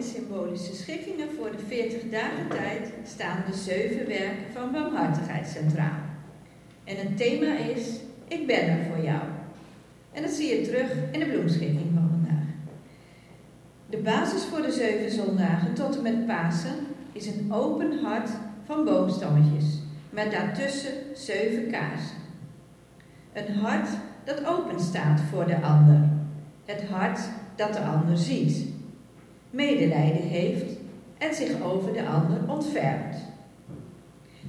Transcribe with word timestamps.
de 0.00 0.06
symbolische 0.06 0.74
schikkingen 0.74 1.28
voor 1.36 1.50
de 1.50 1.62
40 1.66 2.10
dagen 2.10 2.48
tijd 2.48 2.92
staan 3.04 3.44
de 3.50 3.56
zeven 3.56 4.06
werken 4.06 4.52
van 4.52 4.72
barmhartigheid 4.72 5.48
centraal. 5.48 6.00
En 6.84 6.96
het 6.96 7.16
thema 7.16 7.56
is, 7.56 7.86
ik 8.28 8.46
ben 8.46 8.68
er 8.68 8.84
voor 8.84 9.04
jou. 9.04 9.22
En 10.12 10.22
dat 10.22 10.30
zie 10.30 10.56
je 10.56 10.62
terug 10.62 10.92
in 11.10 11.20
de 11.20 11.26
bloemschikking 11.26 11.90
van 11.94 12.08
vandaag. 12.10 12.46
De 13.86 13.96
basis 13.96 14.44
voor 14.44 14.62
de 14.62 14.72
zeven 14.72 15.10
zondagen 15.10 15.74
tot 15.74 15.96
en 15.96 16.02
met 16.02 16.26
Pasen 16.26 16.76
is 17.12 17.26
een 17.26 17.52
open 17.52 17.98
hart 18.02 18.30
van 18.64 18.84
boomstammetjes, 18.84 19.64
met 20.10 20.30
daartussen 20.30 20.92
zeven 21.14 21.70
kaarsen. 21.70 22.16
Een 23.32 23.54
hart 23.54 23.88
dat 24.24 24.44
open 24.44 24.80
staat 24.80 25.20
voor 25.30 25.46
de 25.46 25.60
ander. 25.60 26.08
Het 26.64 26.82
hart 26.88 27.20
dat 27.56 27.72
de 27.72 27.80
ander 27.80 28.18
ziet, 28.18 28.78
medelijden 29.50 30.22
heeft 30.22 30.78
en 31.18 31.34
zich 31.34 31.62
over 31.62 31.92
de 31.92 32.06
ander 32.06 32.38
ontfermt. 32.46 33.16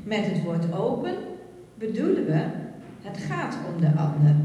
Met 0.04 0.26
het 0.26 0.44
woord 0.44 0.74
open 0.74 1.16
bedoelen 1.76 2.26
we 2.26 2.46
het 3.02 3.18
gaat 3.18 3.58
om 3.74 3.82
de 3.82 3.92
ander. 3.96 4.36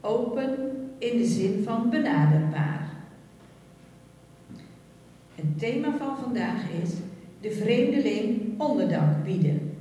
Open 0.00 0.56
in 0.98 1.18
de 1.18 1.26
zin 1.26 1.62
van 1.64 1.90
benaderbaar. 1.90 2.88
Het 5.34 5.58
thema 5.58 5.96
van 5.98 6.16
vandaag 6.16 6.70
is 6.82 6.90
de 7.40 7.50
vreemdeling 7.50 8.60
onderdak 8.60 9.24
bieden. 9.24 9.76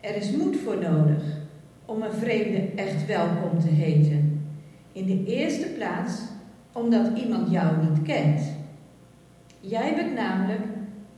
Er 0.00 0.16
is 0.16 0.30
moed 0.30 0.56
voor 0.56 0.78
nodig 0.78 1.22
om 1.84 2.02
een 2.02 2.12
vreemde 2.12 2.58
echt 2.58 3.06
welkom 3.06 3.60
te 3.60 3.68
heten. 3.68 4.46
In 4.92 5.06
de 5.06 5.24
eerste 5.24 5.66
plaats 5.66 6.22
omdat 6.72 7.18
iemand 7.18 7.50
jou 7.50 7.76
niet 7.76 8.02
kent. 8.02 8.51
Jij 9.64 9.94
bent 9.94 10.14
namelijk 10.14 10.60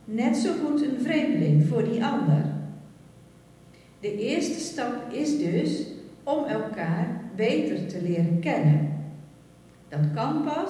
net 0.05 0.37
zo 0.37 0.53
goed 0.63 0.81
een 0.81 0.99
vreemdeling 1.01 1.67
voor 1.67 1.83
die 1.83 2.05
ander. 2.05 2.45
De 3.99 4.17
eerste 4.17 4.59
stap 4.59 5.11
is 5.11 5.37
dus 5.37 5.85
om 6.23 6.43
elkaar 6.43 7.21
beter 7.35 7.87
te 7.87 8.01
leren 8.01 8.39
kennen. 8.39 9.03
Dat 9.89 10.13
kan 10.13 10.43
pas 10.43 10.69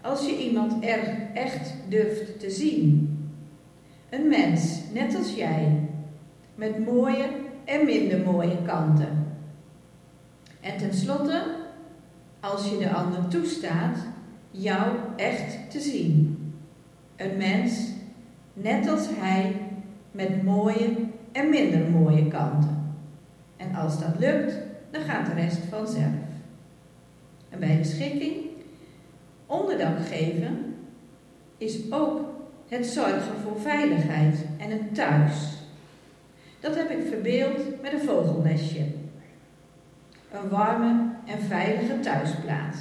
als 0.00 0.26
je 0.26 0.38
iemand 0.38 0.84
er 0.84 1.30
echt 1.34 1.74
durft 1.88 2.40
te 2.40 2.50
zien. 2.50 3.16
Een 4.10 4.28
mens, 4.28 4.80
net 4.92 5.16
als 5.16 5.34
jij, 5.34 5.88
met 6.54 6.86
mooie 6.86 7.26
en 7.64 7.84
minder 7.84 8.20
mooie 8.20 8.62
kanten. 8.66 9.26
En 10.60 10.76
tenslotte, 10.76 11.56
als 12.40 12.70
je 12.70 12.78
de 12.78 12.90
ander 12.90 13.28
toestaat 13.28 13.98
jou 14.50 14.96
echt 15.16 15.70
te 15.70 15.80
zien. 15.80 16.37
Een 17.18 17.36
mens, 17.36 17.88
net 18.52 18.88
als 18.88 19.06
hij, 19.10 19.54
met 20.10 20.42
mooie 20.42 20.96
en 21.32 21.50
minder 21.50 21.90
mooie 21.90 22.28
kanten. 22.28 22.94
En 23.56 23.74
als 23.74 24.00
dat 24.00 24.18
lukt, 24.18 24.58
dan 24.90 25.00
gaat 25.00 25.26
de 25.26 25.32
rest 25.32 25.58
vanzelf. 25.70 26.12
En 27.48 27.58
bij 27.58 27.76
de 27.76 27.84
schikking, 27.84 28.36
onderdak 29.46 30.06
geven, 30.06 30.74
is 31.56 31.92
ook 31.92 32.20
het 32.68 32.86
zorgen 32.86 33.38
voor 33.42 33.60
veiligheid 33.60 34.46
en 34.58 34.70
een 34.70 34.92
thuis. 34.92 35.58
Dat 36.60 36.76
heb 36.76 36.90
ik 36.90 37.06
verbeeld 37.08 37.82
met 37.82 37.92
een 37.92 38.00
vogelnestje. 38.00 38.84
Een 40.32 40.48
warme 40.48 41.10
en 41.26 41.40
veilige 41.40 42.00
thuisplaats. 42.00 42.78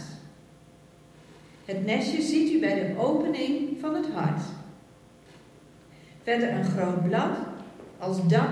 Het 1.68 1.86
nestje 1.86 2.22
ziet 2.22 2.52
u 2.52 2.60
bij 2.60 2.75
de 2.75 3.00
opening 3.00 3.80
van 3.80 3.96
het 3.96 4.10
hart. 4.14 4.42
Verder 6.24 6.54
een 6.54 6.64
groot 6.64 7.04
blad 7.04 7.38
als 7.98 8.28
dak 8.28 8.50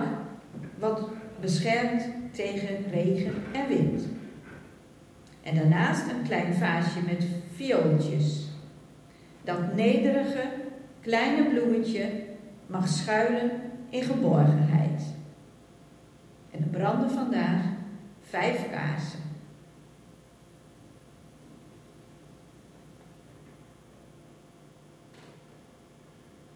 wat 0.79 1.09
beschermt 1.41 2.03
tegen 2.31 2.89
regen 2.91 3.33
en 3.51 3.67
wind. 3.67 4.07
En 5.43 5.55
daarnaast 5.55 6.09
een 6.11 6.23
klein 6.23 6.53
vaasje 6.53 6.99
met 7.05 7.27
viooltjes. 7.53 8.47
Dat 9.43 9.75
nederige, 9.75 10.43
kleine 11.01 11.49
bloemetje 11.49 12.09
mag 12.67 12.87
schuilen 12.87 13.51
in 13.89 14.03
geborgenheid. 14.03 15.03
En 16.51 16.59
er 16.59 16.79
branden 16.79 17.11
vandaag 17.11 17.61
vijf 18.21 18.69
kaarsen. 18.71 19.24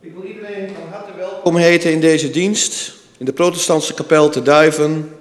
Ik 0.10 0.16
wil 0.16 0.24
iedereen 0.24 0.68
van 0.68 0.90
harte 0.92 1.12
welkom 1.18 1.56
heten 1.56 1.92
in 1.92 2.00
deze 2.00 2.30
dienst, 2.30 2.94
in 3.18 3.26
de 3.26 3.34
protestantse 3.34 3.94
kapel 3.94 4.30
te 4.30 4.42
Duiven. 4.42 5.18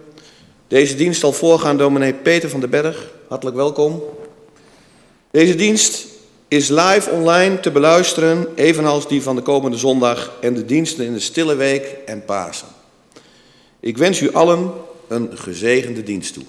Deze 0.69 0.95
dienst 0.95 1.21
zal 1.21 1.33
voorgaan 1.33 1.77
door 1.77 1.93
meneer 1.93 2.15
Peter 2.15 2.49
van 2.49 2.61
den 2.61 2.71
Berg. 2.71 3.11
Hartelijk 3.29 3.57
welkom. 3.57 4.03
Deze 5.31 5.55
dienst 5.55 6.07
is 6.49 6.69
live 6.69 7.11
online 7.11 7.61
te 7.61 7.71
beluisteren, 7.71 8.47
evenals 8.55 9.09
die 9.09 9.23
van 9.23 9.37
de 9.37 9.43
komende 9.43 9.77
zondag 9.77 10.33
en 10.41 10.55
de 10.55 10.65
diensten 10.65 11.05
in 11.05 11.13
de 11.13 11.21
Stille 11.21 11.55
Week 11.55 11.97
en 12.07 12.25
Pasen. 12.25 12.69
Ik 13.81 13.99
wens 13.99 14.21
u 14.21 14.33
allen 14.33 14.73
een 15.09 15.31
gezegende 15.35 16.03
dienst 16.03 16.35
toe. 16.35 16.45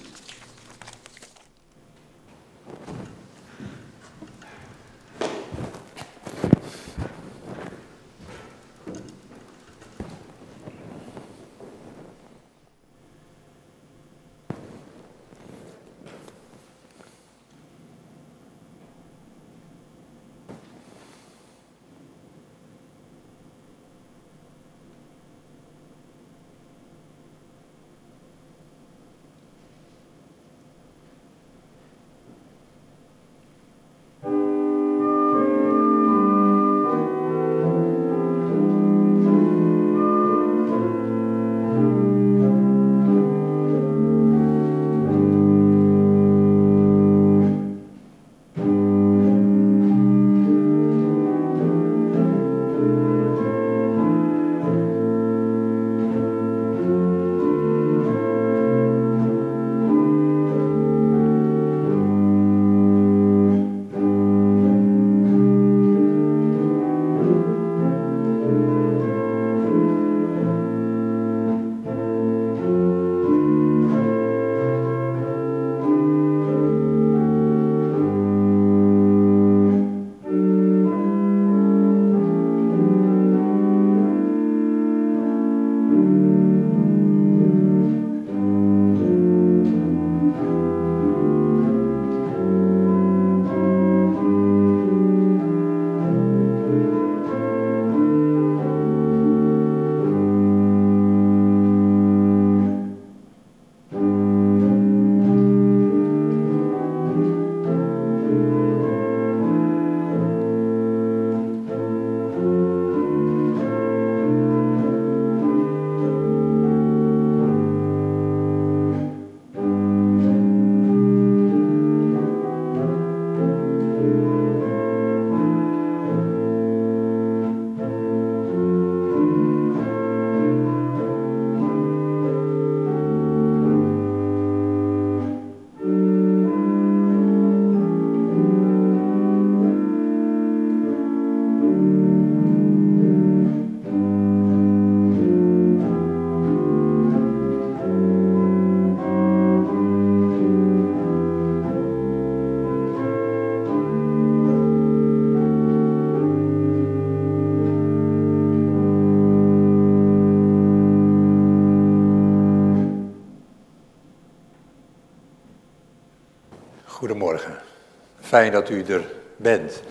Fijn 168.30 168.52
dat 168.52 168.68
u 168.68 168.84
er 168.84 169.04
bent. 169.36 169.82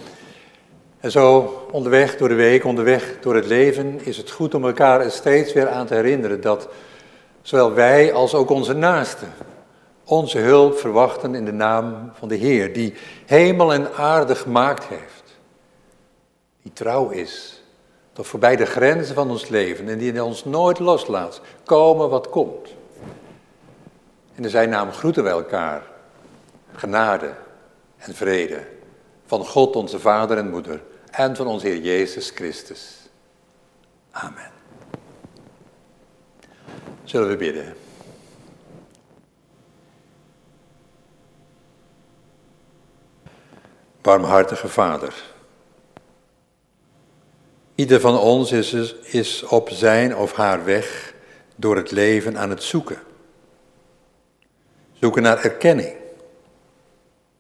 En 1.00 1.12
zo 1.12 1.40
onderweg 1.72 2.18
door 2.18 2.28
de 2.28 2.34
week, 2.34 2.66
onderweg 2.66 3.16
door 3.22 3.36
het 3.36 3.46
leven, 3.46 4.00
is 4.04 4.18
het 4.18 4.32
goed 4.32 4.56
om 4.56 4.66
elkaar 4.66 5.02
er 5.02 5.12
steeds 5.12 5.54
weer 5.54 5.70
aan 5.70 5.86
te 5.86 5.94
herinneren 5.94 6.42
dat 6.42 6.68
zowel 7.42 7.74
wij 7.74 8.14
als 8.14 8.34
ook 8.34 8.50
onze 8.50 8.74
naasten 8.74 9.34
onze 10.04 10.38
hulp 10.38 10.78
verwachten 10.78 11.36
in 11.36 11.46
de 11.46 11.52
naam 11.52 12.12
van 12.14 12.28
de 12.28 12.36
Heer, 12.36 12.74
die 12.74 12.94
hemel 13.26 13.74
en 13.74 13.94
aarde 13.94 14.36
gemaakt 14.36 14.84
heeft, 14.84 15.38
die 16.62 16.74
trouw 16.74 17.10
is 17.10 17.64
tot 18.14 18.28
voorbij 18.28 18.56
de 18.56 18.66
grenzen 18.66 19.16
van 19.16 19.30
ons 19.30 19.48
leven 19.48 19.90
en 19.90 19.98
die 19.98 20.24
ons 20.24 20.46
nooit 20.46 20.80
loslaat, 20.80 21.42
komen 21.64 22.10
wat 22.10 22.30
komt. 22.30 22.68
En 24.36 24.44
in 24.44 24.50
zijn 24.50 24.70
naam 24.70 24.92
groeten 24.92 25.24
wij 25.24 25.32
elkaar 25.32 25.84
genade 26.76 27.32
en 28.00 28.16
vrede 28.16 28.68
van 29.26 29.46
God 29.46 29.76
onze 29.76 30.00
Vader 30.00 30.38
en 30.38 30.50
Moeder 30.50 30.84
en 31.12 31.36
van 31.36 31.48
onze 31.48 31.68
Heer 31.68 31.82
Jezus 31.82 32.30
Christus. 32.30 32.98
Amen. 34.12 34.52
Zullen 37.04 37.28
we 37.30 37.36
bidden? 37.36 37.76
Barmhartige 44.02 44.68
Vader, 44.68 45.14
ieder 47.76 48.00
van 48.00 48.20
ons 48.20 48.52
is, 48.52 48.96
is 49.02 49.44
op 49.44 49.70
zijn 49.70 50.16
of 50.16 50.34
haar 50.34 50.64
weg 50.66 51.14
door 51.56 51.76
het 51.76 51.92
leven 51.92 52.38
aan 52.38 52.50
het 52.50 52.64
zoeken. 52.64 53.00
Zoeken 54.94 55.22
naar 55.22 55.44
erkenning, 55.44 55.99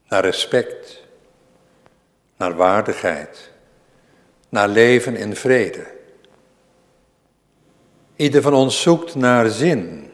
naar 0.10 0.24
respect, 0.24 1.04
naar 2.38 2.56
waardigheid, 2.56 3.52
naar 4.50 4.68
leven 4.68 5.16
in 5.16 5.36
vrede. 5.36 5.86
Ieder 8.16 8.42
van 8.42 8.54
ons 8.54 8.82
zoekt 8.82 9.16
naar 9.16 9.50
zin, 9.50 10.12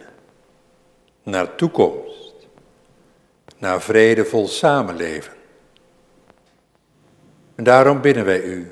naar 1.24 1.56
toekomst, 1.56 2.34
naar 3.58 3.82
vredevol 3.82 4.48
samenleven. 4.48 5.34
En 7.56 7.64
daarom 7.64 8.02
bidden 8.02 8.26
wij 8.26 8.42
u, 8.42 8.72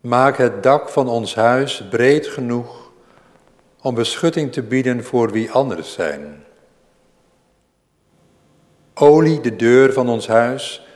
maak 0.00 0.36
het 0.36 0.62
dak 0.62 0.88
van 0.88 1.08
ons 1.08 1.34
huis 1.34 1.84
breed 1.90 2.26
genoeg 2.26 2.92
om 3.82 3.94
beschutting 3.94 4.52
te 4.52 4.62
bieden 4.62 5.04
voor 5.04 5.30
wie 5.30 5.50
anders 5.50 5.92
zijn 5.92 6.43
Olie 8.94 9.40
de 9.40 9.56
deur 9.56 9.92
van 9.92 10.08
ons 10.08 10.26
huis, 10.26 10.86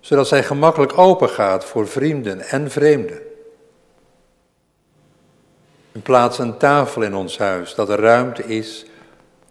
zodat 0.00 0.28
zij 0.28 0.42
gemakkelijk 0.42 0.98
open 0.98 1.28
gaat 1.28 1.64
voor 1.64 1.88
vrienden 1.88 2.40
en 2.40 2.70
vreemden. 2.70 3.20
En 5.92 6.02
plaats 6.02 6.38
een 6.38 6.56
tafel 6.56 7.02
in 7.02 7.14
ons 7.14 7.38
huis, 7.38 7.74
dat 7.74 7.88
er 7.88 8.00
ruimte 8.00 8.44
is 8.44 8.86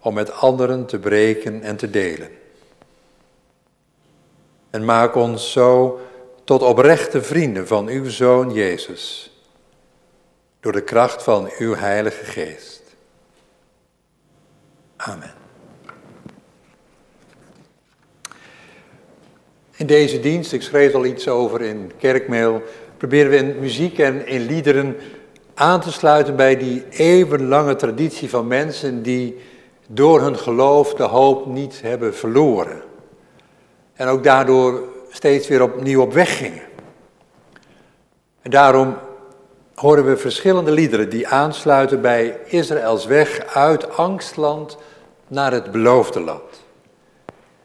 om 0.00 0.14
met 0.14 0.32
anderen 0.32 0.86
te 0.86 0.98
breken 0.98 1.62
en 1.62 1.76
te 1.76 1.90
delen. 1.90 2.28
En 4.70 4.84
maak 4.84 5.14
ons 5.14 5.52
zo 5.52 6.00
tot 6.44 6.62
oprechte 6.62 7.22
vrienden 7.22 7.66
van 7.66 7.88
uw 7.88 8.08
Zoon 8.08 8.52
Jezus, 8.52 9.32
door 10.60 10.72
de 10.72 10.84
kracht 10.84 11.22
van 11.22 11.50
uw 11.58 11.74
Heilige 11.74 12.24
Geest. 12.24 12.82
Amen. 14.96 15.39
In 19.80 19.86
deze 19.86 20.20
dienst, 20.20 20.52
ik 20.52 20.62
schreef 20.62 20.94
al 20.94 21.04
iets 21.04 21.28
over 21.28 21.62
in 21.62 21.92
kerkmail, 21.98 22.62
proberen 22.96 23.30
we 23.30 23.36
in 23.36 23.58
muziek 23.60 23.98
en 23.98 24.26
in 24.26 24.40
liederen 24.40 24.96
aan 25.54 25.80
te 25.80 25.92
sluiten 25.92 26.36
bij 26.36 26.56
die 26.56 26.84
eeuwenlange 26.90 27.76
traditie 27.76 28.30
van 28.30 28.46
mensen 28.46 29.02
die 29.02 29.36
door 29.88 30.20
hun 30.20 30.36
geloof 30.36 30.94
de 30.94 31.02
hoop 31.02 31.46
niet 31.46 31.80
hebben 31.82 32.14
verloren. 32.14 32.82
En 33.92 34.08
ook 34.08 34.24
daardoor 34.24 34.82
steeds 35.10 35.48
weer 35.48 35.62
opnieuw 35.62 36.00
op 36.00 36.12
weg 36.12 36.36
gingen. 36.36 36.62
En 38.42 38.50
daarom 38.50 38.96
horen 39.74 40.04
we 40.04 40.16
verschillende 40.16 40.70
liederen 40.70 41.10
die 41.10 41.28
aansluiten 41.28 42.00
bij 42.00 42.38
Israëls 42.44 43.06
weg 43.06 43.54
uit 43.54 43.96
angstland 43.96 44.76
naar 45.28 45.52
het 45.52 45.70
beloofde 45.70 46.20
land. 46.20 46.64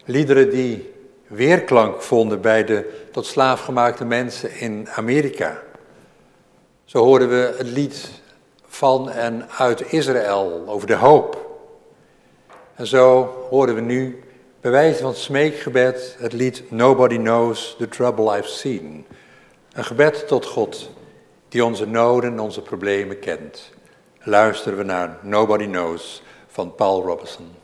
Liederen 0.05 0.49
die 0.49 0.93
weerklank 1.27 2.01
vonden 2.01 2.41
bij 2.41 2.63
de 2.63 3.07
tot 3.11 3.25
slaaf 3.25 3.61
gemaakte 3.61 4.05
mensen 4.05 4.59
in 4.59 4.87
Amerika. 4.95 5.61
Zo 6.85 7.03
hoorden 7.03 7.29
we 7.29 7.55
het 7.57 7.67
lied 7.67 8.09
van 8.67 9.09
en 9.09 9.49
uit 9.57 9.91
Israël 9.91 10.63
over 10.67 10.87
de 10.87 10.95
hoop. 10.95 11.43
En 12.75 12.87
zo 12.87 13.33
horen 13.49 13.75
we 13.75 13.81
nu 13.81 14.23
bij 14.61 14.71
wijze 14.71 15.01
van 15.01 15.15
smeekgebed 15.15 16.15
het 16.19 16.33
lied 16.33 16.71
Nobody 16.71 17.17
Knows 17.17 17.75
the 17.77 17.87
Trouble 17.87 18.37
I've 18.37 18.49
Seen. 18.49 19.05
Een 19.73 19.85
gebed 19.85 20.27
tot 20.27 20.45
God 20.45 20.89
die 21.49 21.65
onze 21.65 21.85
noden 21.85 22.31
en 22.31 22.39
onze 22.39 22.61
problemen 22.61 23.19
kent. 23.19 23.71
Luisteren 24.19 24.77
we 24.77 24.83
naar 24.83 25.17
Nobody 25.21 25.65
Knows 25.65 26.21
van 26.47 26.75
Paul 26.75 27.03
Robeson. 27.03 27.54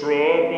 What's? 0.00 0.51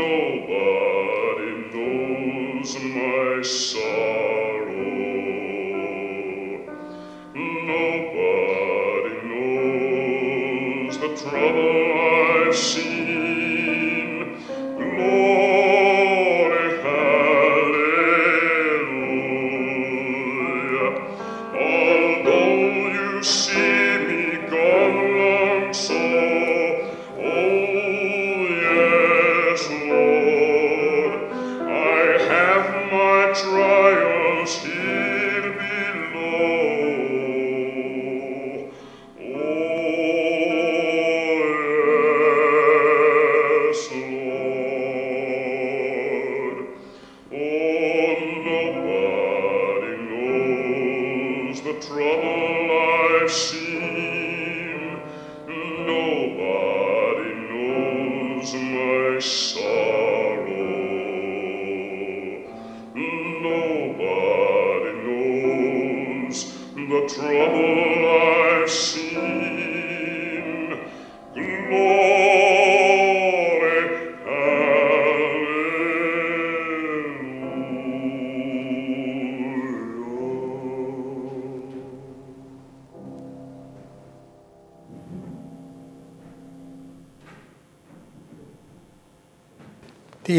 nobody 0.00 1.52
knows 1.72 2.74
my 2.80 3.42
song. 3.42 4.09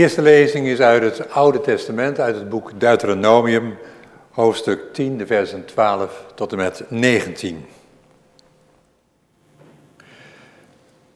Eerste 0.01 0.21
lezing 0.21 0.67
is 0.67 0.79
uit 0.79 1.03
het 1.03 1.29
Oude 1.29 1.61
Testament, 1.61 2.19
uit 2.19 2.35
het 2.35 2.49
boek 2.49 2.79
Deuteronomium, 2.79 3.77
hoofdstuk 4.31 4.93
10, 4.93 5.17
de 5.17 5.25
versen 5.25 5.65
12 5.65 6.25
tot 6.35 6.51
en 6.51 6.57
met 6.57 6.83
19. 6.87 7.65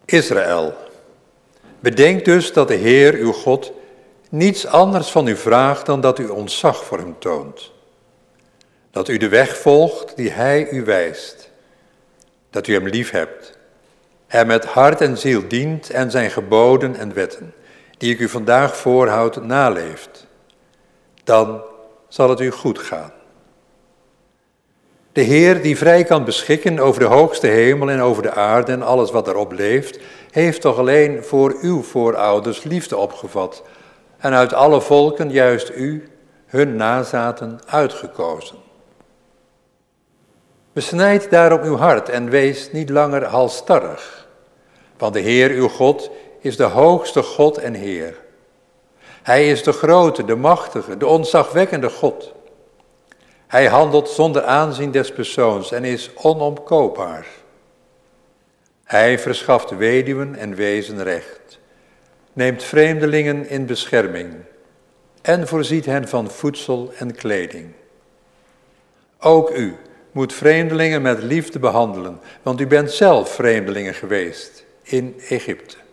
Israël, 0.05 0.73
bedenk 1.79 2.25
dus 2.25 2.53
dat 2.53 2.67
de 2.67 2.73
Heer, 2.73 3.13
uw 3.13 3.31
God, 3.31 3.71
niets 4.29 4.67
anders 4.67 5.09
van 5.09 5.27
u 5.27 5.35
vraagt 5.35 5.85
dan 5.85 6.01
dat 6.01 6.19
u 6.19 6.27
ontzag 6.27 6.83
voor 6.83 6.97
hem 6.97 7.15
toont. 7.19 7.71
Dat 8.91 9.07
u 9.07 9.17
de 9.17 9.29
weg 9.29 9.57
volgt 9.57 10.15
die 10.15 10.29
hij 10.29 10.69
u 10.69 10.83
wijst. 10.83 11.51
Dat 12.49 12.67
u 12.67 12.73
hem 12.73 12.87
lief 12.87 13.11
hebt. 13.11 13.57
Hem 14.27 14.47
met 14.47 14.65
hart 14.65 15.01
en 15.01 15.17
ziel 15.17 15.47
dient 15.47 15.89
en 15.89 16.11
zijn 16.11 16.31
geboden 16.31 16.95
en 16.95 17.13
wetten, 17.13 17.53
die 17.97 18.13
ik 18.13 18.19
u 18.19 18.29
vandaag 18.29 18.77
voorhoud, 18.77 19.43
naleeft. 19.43 20.27
Dan 21.23 21.61
zal 22.07 22.29
het 22.29 22.39
u 22.39 22.51
goed 22.51 22.79
gaan. 22.79 23.11
De 25.11 25.21
Heer 25.21 25.61
die 25.61 25.77
vrij 25.77 26.03
kan 26.03 26.25
beschikken 26.25 26.79
over 26.79 26.99
de 26.99 27.05
hoogste 27.05 27.47
hemel 27.47 27.89
en 27.89 28.01
over 28.01 28.23
de 28.23 28.31
aarde 28.31 28.71
en 28.71 28.81
alles 28.81 29.11
wat 29.11 29.27
erop 29.27 29.51
leeft, 29.51 29.99
heeft 30.31 30.61
toch 30.61 30.77
alleen 30.77 31.23
voor 31.23 31.55
uw 31.61 31.81
voorouders 31.81 32.63
liefde 32.63 32.97
opgevat 32.97 33.63
en 34.17 34.33
uit 34.33 34.53
alle 34.53 34.81
volken 34.81 35.31
juist 35.31 35.71
u, 35.75 36.09
hun 36.45 36.75
nazaten, 36.75 37.59
uitgekozen. 37.67 38.57
Besnijd 40.73 41.29
daarom 41.29 41.61
uw 41.61 41.77
hart 41.77 42.09
en 42.09 42.29
wees 42.29 42.71
niet 42.71 42.89
langer 42.89 43.23
halstarrig, 43.23 44.27
want 44.97 45.13
de 45.13 45.19
Heer 45.19 45.49
uw 45.49 45.67
God 45.67 46.09
is 46.45 46.57
de 46.57 46.63
hoogste 46.63 47.23
God 47.23 47.57
en 47.57 47.73
Heer. 47.73 48.17
Hij 49.23 49.49
is 49.49 49.63
de 49.63 49.71
grote, 49.71 50.25
de 50.25 50.35
machtige, 50.35 50.97
de 50.97 51.07
ontzagwekkende 51.07 51.89
God. 51.89 52.33
Hij 53.47 53.65
handelt 53.65 54.09
zonder 54.09 54.43
aanzien 54.43 54.91
des 54.91 55.11
persoons 55.11 55.71
en 55.71 55.83
is 55.83 56.09
onomkoopbaar. 56.15 57.27
Hij 58.83 59.19
verschaft 59.19 59.77
weduwen 59.77 60.35
en 60.35 60.55
wezen 60.55 61.03
recht, 61.03 61.59
neemt 62.33 62.63
vreemdelingen 62.63 63.49
in 63.49 63.65
bescherming 63.65 64.33
en 65.21 65.47
voorziet 65.47 65.85
hen 65.85 66.07
van 66.07 66.29
voedsel 66.29 66.91
en 66.97 67.15
kleding. 67.15 67.71
Ook 69.19 69.49
u 69.49 69.75
moet 70.11 70.33
vreemdelingen 70.33 71.01
met 71.01 71.23
liefde 71.23 71.59
behandelen, 71.59 72.19
want 72.41 72.61
u 72.61 72.67
bent 72.67 72.91
zelf 72.91 73.29
vreemdelingen 73.29 73.93
geweest 73.93 74.65
in 74.83 75.15
Egypte. 75.29 75.83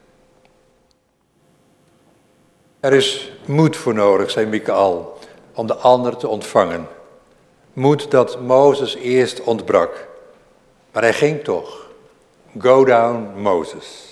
Er 2.83 2.93
is 2.93 3.33
moed 3.45 3.77
voor 3.77 3.95
nodig, 3.95 4.31
zei 4.31 4.47
Mikael, 4.47 5.19
om 5.55 5.67
de 5.67 5.75
ander 5.75 6.17
te 6.17 6.29
ontvangen. 6.29 6.89
Moed 7.73 8.11
dat 8.11 8.41
Mozes 8.41 8.95
eerst 8.95 9.43
ontbrak, 9.43 10.09
maar 10.93 11.03
hij 11.03 11.13
ging 11.13 11.45
toch. 11.45 11.87
Go 12.59 12.85
down 12.85 13.41
Moses. 13.41 14.12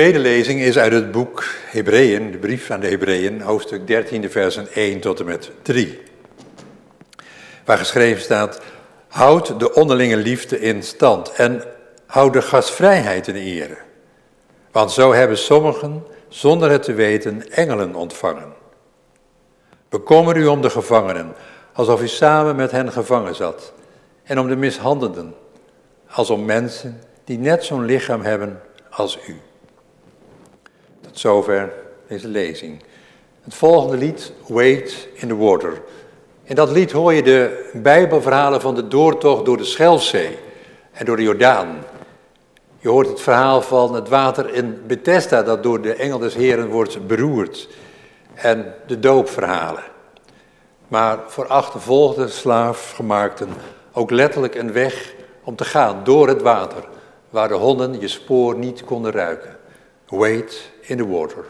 Tweede 0.00 0.18
lezing 0.18 0.60
is 0.60 0.78
uit 0.78 0.92
het 0.92 1.12
boek 1.12 1.44
Hebreeën, 1.66 2.30
de 2.30 2.38
brief 2.38 2.70
aan 2.70 2.80
de 2.80 2.88
Hebreeën, 2.88 3.40
hoofdstuk 3.40 3.86
13, 3.86 4.30
versen 4.30 4.68
1 4.72 5.00
tot 5.00 5.20
en 5.20 5.26
met 5.26 5.50
3. 5.62 6.00
Waar 7.64 7.78
geschreven 7.78 8.22
staat, 8.22 8.60
houd 9.08 9.60
de 9.60 9.74
onderlinge 9.74 10.16
liefde 10.16 10.60
in 10.60 10.82
stand 10.82 11.32
en 11.32 11.64
houd 12.06 12.32
de 12.32 12.42
gastvrijheid 12.42 13.28
in 13.28 13.34
ere. 13.34 13.76
Want 14.72 14.92
zo 14.92 15.12
hebben 15.12 15.38
sommigen, 15.38 16.04
zonder 16.28 16.70
het 16.70 16.82
te 16.82 16.92
weten, 16.92 17.50
engelen 17.50 17.94
ontvangen. 17.94 18.52
Bekommer 19.88 20.36
u 20.36 20.46
om 20.46 20.62
de 20.62 20.70
gevangenen, 20.70 21.34
alsof 21.72 22.02
u 22.02 22.08
samen 22.08 22.56
met 22.56 22.70
hen 22.70 22.92
gevangen 22.92 23.34
zat, 23.34 23.72
en 24.22 24.38
om 24.38 24.48
de 24.48 24.56
mishandelden, 24.56 25.34
als 26.10 26.30
om 26.30 26.44
mensen 26.44 27.00
die 27.24 27.38
net 27.38 27.64
zo'n 27.64 27.84
lichaam 27.84 28.22
hebben 28.22 28.60
als 28.90 29.18
u. 29.26 29.40
Zover 31.20 31.72
deze 32.08 32.28
lezing. 32.28 32.82
Het 33.40 33.54
volgende 33.54 33.96
lied, 33.96 34.32
Wait 34.46 35.08
in 35.14 35.28
the 35.28 35.36
Water. 35.36 35.82
In 36.42 36.54
dat 36.54 36.70
lied 36.70 36.92
hoor 36.92 37.12
je 37.12 37.22
de 37.22 37.70
Bijbelverhalen 37.72 38.60
van 38.60 38.74
de 38.74 38.88
doortocht 38.88 39.44
door 39.44 39.56
de 39.56 39.64
Schelfzee 39.64 40.38
en 40.92 41.06
door 41.06 41.16
de 41.16 41.22
Jordaan. 41.22 41.84
Je 42.78 42.88
hoort 42.88 43.08
het 43.08 43.20
verhaal 43.20 43.62
van 43.62 43.94
het 43.94 44.08
water 44.08 44.54
in 44.54 44.82
Bethesda 44.86 45.42
dat 45.42 45.62
door 45.62 45.80
de 45.80 45.94
engel 45.94 46.18
des 46.18 46.34
Heren 46.34 46.68
wordt 46.68 47.06
beroerd. 47.06 47.68
En 48.34 48.74
de 48.86 48.98
doopverhalen. 48.98 49.84
Maar 50.88 51.18
voor 51.26 51.46
achtervolgde 51.46 52.28
slaafgemaakten 52.28 53.48
ook 53.92 54.10
letterlijk 54.10 54.54
een 54.54 54.72
weg 54.72 55.14
om 55.44 55.56
te 55.56 55.64
gaan 55.64 56.00
door 56.04 56.28
het 56.28 56.42
water, 56.42 56.84
waar 57.30 57.48
de 57.48 57.54
honden 57.54 58.00
je 58.00 58.08
spoor 58.08 58.58
niet 58.58 58.84
konden 58.84 59.12
ruiken. 59.12 59.58
Wait 60.10 60.70
in 60.88 60.98
the 60.98 61.04
water. 61.04 61.46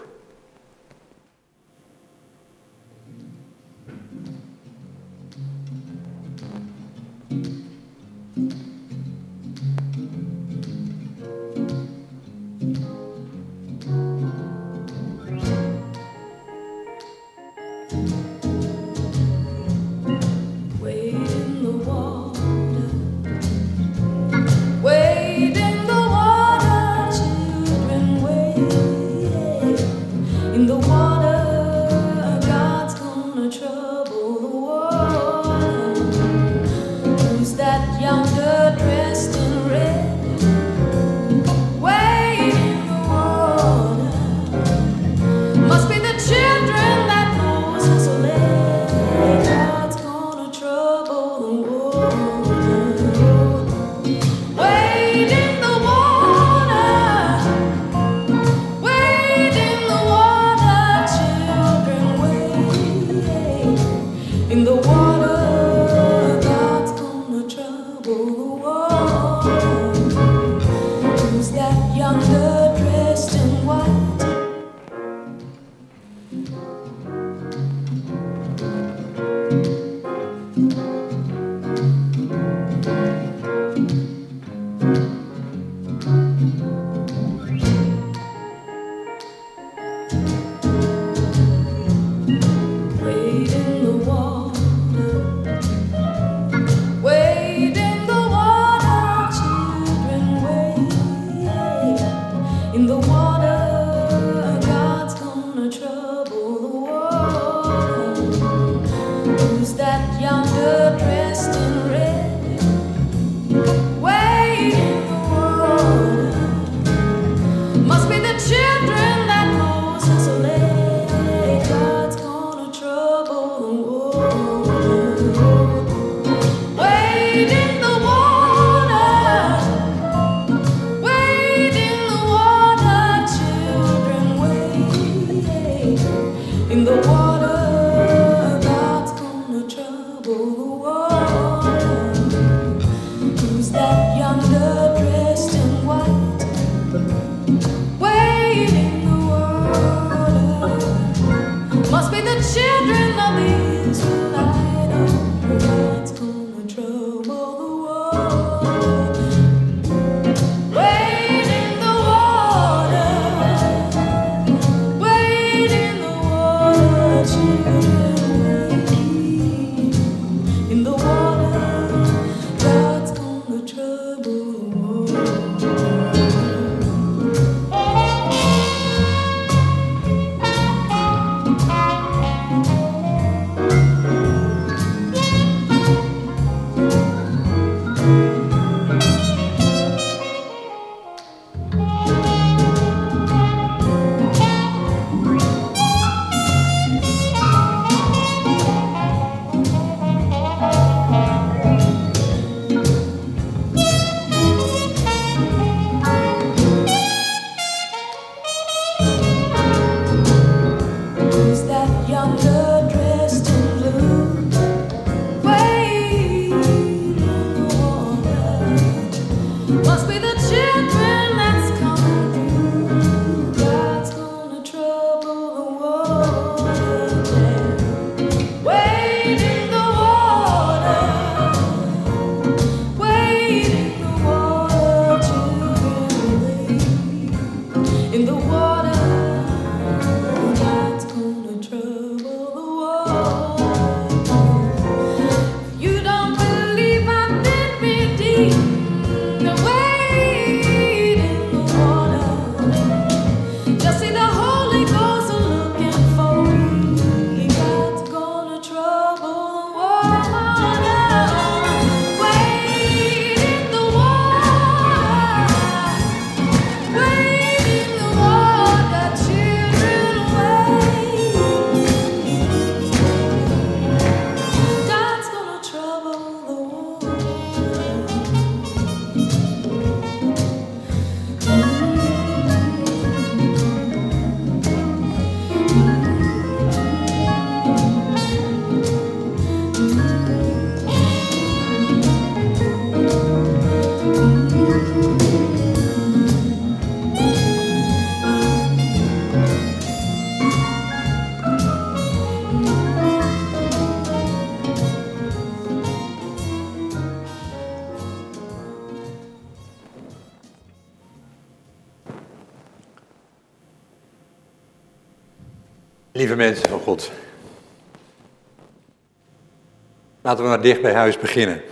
Laten 320.31 320.45
we 320.45 320.51
maar 320.51 320.63
dicht 320.63 320.83
bij 320.83 320.93
huis 320.93 321.19
beginnen. 321.19 321.63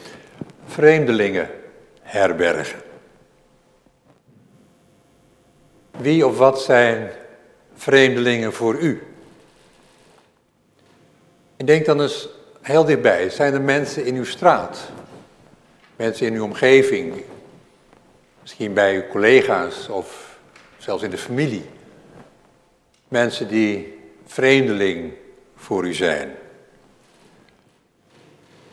Vreemdelingen 0.67 1.51
herbergen. 2.03 2.81
Wie 5.99 6.27
of 6.27 6.39
wat 6.39 6.63
zijn 6.63 7.11
vreemdelingen 7.75 8.53
voor 8.53 8.79
u? 8.79 9.03
Ik 11.57 11.67
denk 11.67 11.87
dan 11.87 12.01
eens 12.01 12.29
heel 12.61 12.85
dichtbij. 12.85 13.31
Zijn 13.31 13.55
er 13.55 13.61
mensen 13.61 14.05
in 14.05 14.15
uw 14.15 14.25
straat? 14.25 14.91
Mensen 15.97 16.27
in 16.27 16.35
uw 16.35 16.45
omgeving? 16.45 17.23
Misschien 18.41 18.73
bij 18.73 18.95
uw 18.95 19.07
collega's 19.09 19.89
of 19.89 20.39
zelfs 20.79 21.03
in 21.03 21.11
de 21.11 21.19
familie? 21.19 21.65
Mensen 23.09 23.49
die 23.49 23.99
vreemdeling 24.27 25.13
voor 25.57 25.87
u 25.87 25.95
zijn. 25.95 26.38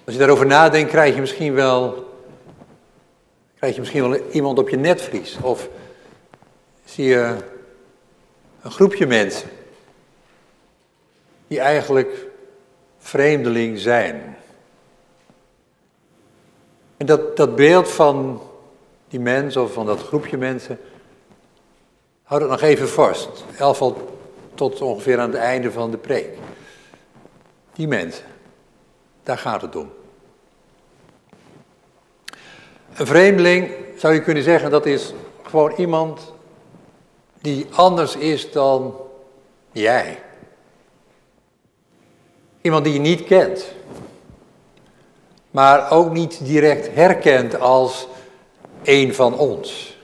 Als 0.05 0.13
je 0.13 0.19
daarover 0.19 0.45
nadenkt, 0.45 0.89
krijg 0.89 1.15
je 1.15 1.21
misschien 1.21 1.53
wel, 1.53 2.13
krijg 3.57 3.73
je 3.73 3.79
misschien 3.79 4.09
wel 4.09 4.19
iemand 4.31 4.59
op 4.59 4.69
je 4.69 4.77
netvlies. 4.77 5.37
Of 5.41 5.69
zie 6.85 7.05
je 7.05 7.35
een 8.61 8.71
groepje 8.71 9.07
mensen 9.07 9.49
die 11.47 11.59
eigenlijk 11.59 12.25
vreemdeling 12.97 13.79
zijn. 13.79 14.37
En 16.97 17.05
dat, 17.05 17.37
dat 17.37 17.55
beeld 17.55 17.91
van 17.91 18.41
die 19.07 19.19
mensen 19.19 19.61
of 19.61 19.73
van 19.73 19.85
dat 19.85 20.01
groepje 20.01 20.37
mensen, 20.37 20.79
houd 22.23 22.41
het 22.41 22.49
nog 22.49 22.61
even 22.61 22.89
vast. 22.89 23.43
Elf 23.57 23.93
tot 24.55 24.81
ongeveer 24.81 25.19
aan 25.19 25.31
het 25.31 25.39
einde 25.39 25.71
van 25.71 25.91
de 25.91 25.97
preek. 25.97 26.37
Die 27.73 27.87
mensen, 27.87 28.25
daar 29.25 29.37
gaat 29.37 29.61
het 29.61 29.75
om. 29.75 29.93
Een 32.95 33.05
vreemdeling, 33.05 33.71
zou 33.97 34.13
je 34.13 34.21
kunnen 34.21 34.43
zeggen, 34.43 34.71
dat 34.71 34.85
is 34.85 35.13
gewoon 35.43 35.73
iemand 35.77 36.33
die 37.41 37.67
anders 37.71 38.15
is 38.15 38.51
dan 38.51 38.95
jij. 39.71 40.19
Iemand 42.61 42.83
die 42.83 42.93
je 42.93 42.99
niet 42.99 43.23
kent, 43.23 43.73
maar 45.51 45.91
ook 45.91 46.11
niet 46.11 46.45
direct 46.45 46.95
herkent 46.95 47.59
als 47.59 48.07
een 48.83 49.13
van 49.13 49.37
ons. 49.37 49.97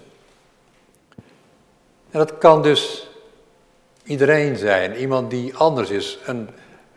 En 2.12 2.20
dat 2.20 2.38
kan 2.38 2.62
dus 2.62 3.10
iedereen 4.04 4.56
zijn. 4.56 4.96
Iemand 4.96 5.30
die 5.30 5.56
anders 5.56 5.90
is. 5.90 6.18
Een 6.26 6.50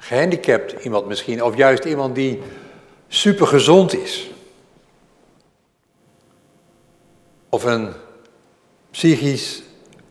gehandicapt 0.05 0.85
iemand 0.85 1.07
misschien. 1.07 1.43
Of 1.43 1.57
juist 1.57 1.85
iemand 1.85 2.15
die 2.15 2.41
supergezond 3.09 3.95
is. 3.95 4.31
Of 7.49 7.65
een 7.65 7.93
psychisch 8.91 9.63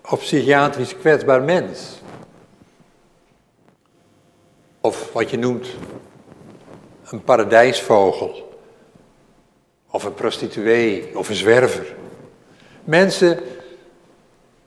of 0.10 0.20
psychiatrisch 0.20 0.98
kwetsbaar 0.98 1.42
mens. 1.42 2.02
Of 4.82 5.12
wat 5.12 5.30
je 5.30 5.38
noemt 5.38 5.68
een 7.10 7.24
paradijsvogel. 7.24 8.58
Of 9.90 10.04
een 10.04 10.14
prostituee 10.14 11.18
of 11.18 11.30
een 11.30 11.36
zwerver. 11.36 11.96
Mensen 12.84 13.40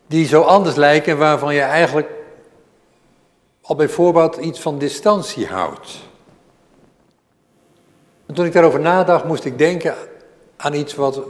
die 0.07 0.27
zo 0.27 0.43
anders 0.43 0.77
lijken 0.77 1.13
en 1.13 1.19
waarvan 1.19 1.55
je 1.55 1.61
eigenlijk 1.61 2.16
al 3.67 3.75
bij 3.75 3.89
voorbaat 3.89 4.37
iets 4.37 4.61
van 4.61 4.79
distantie 4.79 5.47
houdt. 5.47 5.99
En 8.27 8.35
toen 8.35 8.45
ik 8.45 8.53
daarover 8.53 8.81
nadacht, 8.81 9.25
moest 9.25 9.45
ik 9.45 9.59
denken 9.59 9.95
aan 10.57 10.75
iets 10.75 10.95
wat 10.95 11.21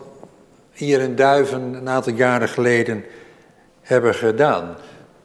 hier 0.73 1.01
in 1.01 1.17
Duiven 1.17 1.75
een 1.75 1.89
aantal 1.89 2.13
jaren 2.13 2.49
geleden 2.49 3.05
hebben 3.81 4.15
gedaan. 4.15 4.77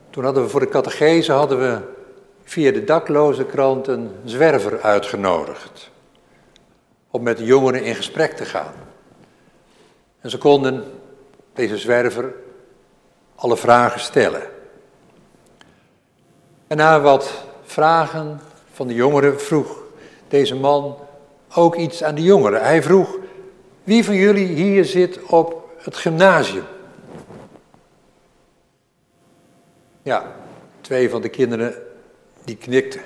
Toen 0.09 0.23
hadden 0.23 0.43
we 0.43 0.49
voor 0.49 0.59
de 0.59 0.69
catechese 0.69 1.31
hadden 1.31 1.59
we 1.59 1.79
via 2.43 2.71
de 2.71 2.83
dakloze 2.83 3.45
krant 3.45 3.87
een 3.87 4.11
zwerver 4.25 4.81
uitgenodigd. 4.81 5.89
Om 7.09 7.23
met 7.23 7.37
de 7.37 7.45
jongeren 7.45 7.83
in 7.83 7.95
gesprek 7.95 8.31
te 8.31 8.45
gaan. 8.45 8.73
En 10.21 10.29
ze 10.29 10.37
konden, 10.37 10.83
deze 11.53 11.77
zwerver, 11.77 12.33
alle 13.35 13.57
vragen 13.57 13.99
stellen. 13.99 14.41
En 16.71 16.77
na 16.77 17.01
wat 17.01 17.45
vragen 17.63 18.41
van 18.71 18.87
de 18.87 18.93
jongeren 18.93 19.41
vroeg 19.41 19.83
deze 20.27 20.55
man 20.55 20.97
ook 21.55 21.75
iets 21.75 22.03
aan 22.03 22.15
de 22.15 22.21
jongeren. 22.21 22.61
Hij 22.61 22.83
vroeg, 22.83 23.17
wie 23.83 24.05
van 24.05 24.15
jullie 24.15 24.47
hier 24.47 24.85
zit 24.85 25.23
op 25.23 25.69
het 25.77 25.95
gymnasium? 25.95 26.63
Ja, 30.01 30.31
twee 30.81 31.09
van 31.09 31.21
de 31.21 31.29
kinderen 31.29 31.73
die 32.43 32.57
knikten. 32.57 33.01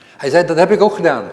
Hij 0.00 0.30
zei, 0.30 0.46
dat 0.46 0.56
heb 0.56 0.70
ik 0.70 0.82
ook 0.82 0.94
gedaan. 0.94 1.30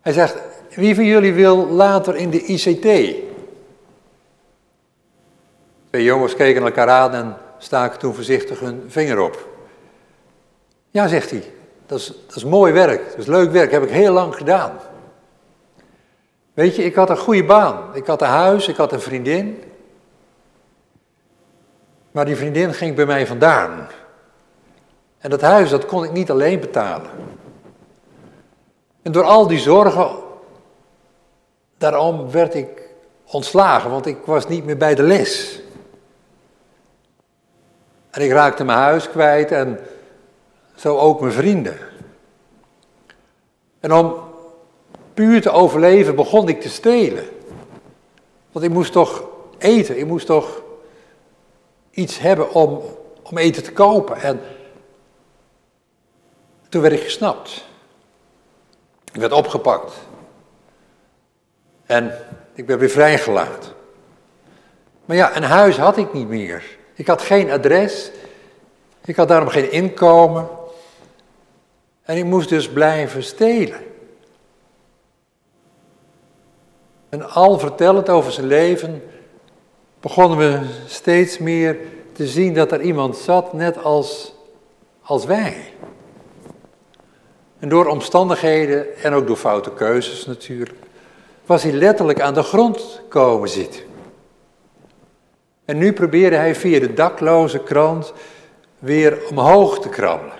Hij 0.00 0.12
zegt, 0.12 0.36
wie 0.74 0.94
van 0.94 1.04
jullie 1.04 1.32
wil 1.32 1.66
later 1.66 2.16
in 2.16 2.30
de 2.30 2.42
ICT? 2.42 3.16
Twee 5.88 6.04
jongens 6.04 6.34
keken 6.34 6.62
elkaar 6.62 6.88
aan 6.88 7.14
en 7.14 7.36
staken 7.58 7.98
toen 7.98 8.14
voorzichtig 8.14 8.60
hun 8.60 8.84
vinger 8.88 9.20
op. 9.20 9.48
Ja, 10.90 11.08
zegt 11.08 11.30
hij, 11.30 11.52
dat 11.86 11.98
is, 11.98 12.12
dat 12.26 12.36
is 12.36 12.44
mooi 12.44 12.72
werk, 12.72 13.10
dat 13.10 13.18
is 13.18 13.26
leuk 13.26 13.50
werk, 13.50 13.70
heb 13.70 13.82
ik 13.82 13.90
heel 13.90 14.12
lang 14.12 14.34
gedaan. 14.34 14.78
Weet 16.54 16.76
je, 16.76 16.84
ik 16.84 16.94
had 16.94 17.10
een 17.10 17.18
goede 17.18 17.44
baan, 17.44 17.94
ik 17.94 18.06
had 18.06 18.22
een 18.22 18.28
huis, 18.28 18.68
ik 18.68 18.76
had 18.76 18.92
een 18.92 19.00
vriendin. 19.00 19.62
Maar 22.10 22.24
die 22.24 22.36
vriendin 22.36 22.74
ging 22.74 22.94
bij 22.94 23.06
mij 23.06 23.26
vandaan. 23.26 23.88
En 25.18 25.30
dat 25.30 25.40
huis, 25.40 25.70
dat 25.70 25.86
kon 25.86 26.04
ik 26.04 26.12
niet 26.12 26.30
alleen 26.30 26.60
betalen. 26.60 27.10
En 29.02 29.12
door 29.12 29.24
al 29.24 29.46
die 29.46 29.58
zorgen, 29.58 30.16
daarom 31.78 32.30
werd 32.30 32.54
ik 32.54 32.90
ontslagen, 33.26 33.90
want 33.90 34.06
ik 34.06 34.18
was 34.24 34.48
niet 34.48 34.64
meer 34.64 34.76
bij 34.76 34.94
de 34.94 35.02
les. 35.02 35.60
En 38.16 38.22
ik 38.22 38.30
raakte 38.30 38.64
mijn 38.64 38.78
huis 38.78 39.10
kwijt 39.10 39.52
en 39.52 39.80
zo 40.74 40.98
ook 40.98 41.20
mijn 41.20 41.32
vrienden. 41.32 41.78
En 43.80 43.92
om 43.92 44.20
puur 45.14 45.40
te 45.40 45.50
overleven 45.50 46.14
begon 46.14 46.48
ik 46.48 46.60
te 46.60 46.68
stelen. 46.68 47.24
Want 48.52 48.64
ik 48.64 48.70
moest 48.70 48.92
toch 48.92 49.24
eten, 49.58 49.98
ik 49.98 50.06
moest 50.06 50.26
toch 50.26 50.62
iets 51.90 52.18
hebben 52.18 52.52
om, 52.52 52.82
om 53.22 53.38
eten 53.38 53.62
te 53.62 53.72
kopen. 53.72 54.20
En 54.20 54.40
toen 56.68 56.82
werd 56.82 56.94
ik 56.94 57.02
gesnapt. 57.02 57.64
Ik 59.12 59.20
werd 59.20 59.32
opgepakt. 59.32 59.92
En 61.86 62.12
ik 62.54 62.66
werd 62.66 62.80
weer 62.80 62.88
vrijgelaten. 62.90 63.72
Maar 65.04 65.16
ja, 65.16 65.36
een 65.36 65.42
huis 65.42 65.76
had 65.76 65.96
ik 65.96 66.12
niet 66.12 66.28
meer. 66.28 66.75
Ik 66.96 67.06
had 67.06 67.22
geen 67.22 67.50
adres. 67.50 68.10
Ik 69.04 69.16
had 69.16 69.28
daarom 69.28 69.48
geen 69.48 69.72
inkomen. 69.72 70.48
En 72.02 72.16
ik 72.16 72.24
moest 72.24 72.48
dus 72.48 72.68
blijven 72.68 73.22
stelen. 73.22 73.80
En 77.08 77.30
al 77.30 77.58
vertellend 77.58 78.08
over 78.08 78.32
zijn 78.32 78.46
leven 78.46 79.02
begonnen 80.00 80.38
we 80.38 80.60
steeds 80.86 81.38
meer 81.38 81.78
te 82.12 82.26
zien 82.26 82.54
dat 82.54 82.72
er 82.72 82.80
iemand 82.80 83.16
zat, 83.16 83.52
net 83.52 83.82
als, 83.82 84.34
als 85.02 85.24
wij. 85.24 85.72
En 87.58 87.68
door 87.68 87.86
omstandigheden 87.86 88.96
en 89.02 89.12
ook 89.12 89.26
door 89.26 89.36
foute 89.36 89.72
keuzes 89.72 90.26
natuurlijk, 90.26 90.78
was 91.46 91.62
hij 91.62 91.72
letterlijk 91.72 92.20
aan 92.20 92.34
de 92.34 92.42
grond 92.42 93.00
komen 93.08 93.48
zitten. 93.48 93.85
En 95.66 95.78
nu 95.78 95.92
probeerde 95.92 96.36
hij 96.36 96.54
via 96.54 96.80
de 96.80 96.94
dakloze 96.94 97.62
krant 97.62 98.12
weer 98.78 99.18
omhoog 99.28 99.80
te 99.80 99.88
krabbelen. 99.88 100.34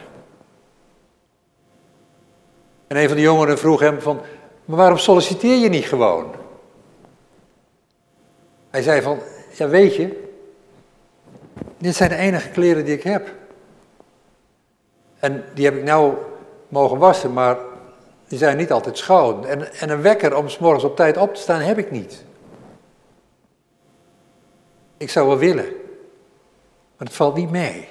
En 2.86 2.96
een 2.96 3.08
van 3.08 3.16
de 3.16 3.22
jongeren 3.22 3.58
vroeg 3.58 3.80
hem 3.80 4.00
van, 4.00 4.20
maar 4.64 4.76
waarom 4.76 4.98
solliciteer 4.98 5.56
je 5.56 5.68
niet 5.68 5.84
gewoon? 5.84 6.34
Hij 8.70 8.82
zei 8.82 9.02
van, 9.02 9.18
ja 9.52 9.68
weet 9.68 9.94
je, 9.94 10.30
dit 11.78 11.96
zijn 11.96 12.10
de 12.10 12.16
enige 12.16 12.48
kleren 12.48 12.84
die 12.84 12.94
ik 12.94 13.02
heb. 13.02 13.28
En 15.18 15.44
die 15.54 15.64
heb 15.64 15.76
ik 15.76 15.84
nou 15.84 16.14
mogen 16.68 16.98
wassen, 16.98 17.32
maar 17.32 17.56
die 18.28 18.38
zijn 18.38 18.56
niet 18.56 18.72
altijd 18.72 18.98
schoon. 18.98 19.46
En, 19.46 19.72
en 19.72 19.90
een 19.90 20.02
wekker 20.02 20.36
om 20.36 20.46
morgens 20.60 20.84
op 20.84 20.96
tijd 20.96 21.16
op 21.16 21.34
te 21.34 21.40
staan 21.40 21.60
heb 21.60 21.78
ik 21.78 21.90
niet. 21.90 22.24
Ik 24.96 25.10
zou 25.10 25.28
wel 25.28 25.38
willen, 25.38 25.64
maar 26.96 27.06
het 27.06 27.14
valt 27.14 27.34
niet 27.34 27.50
mee. 27.50 27.88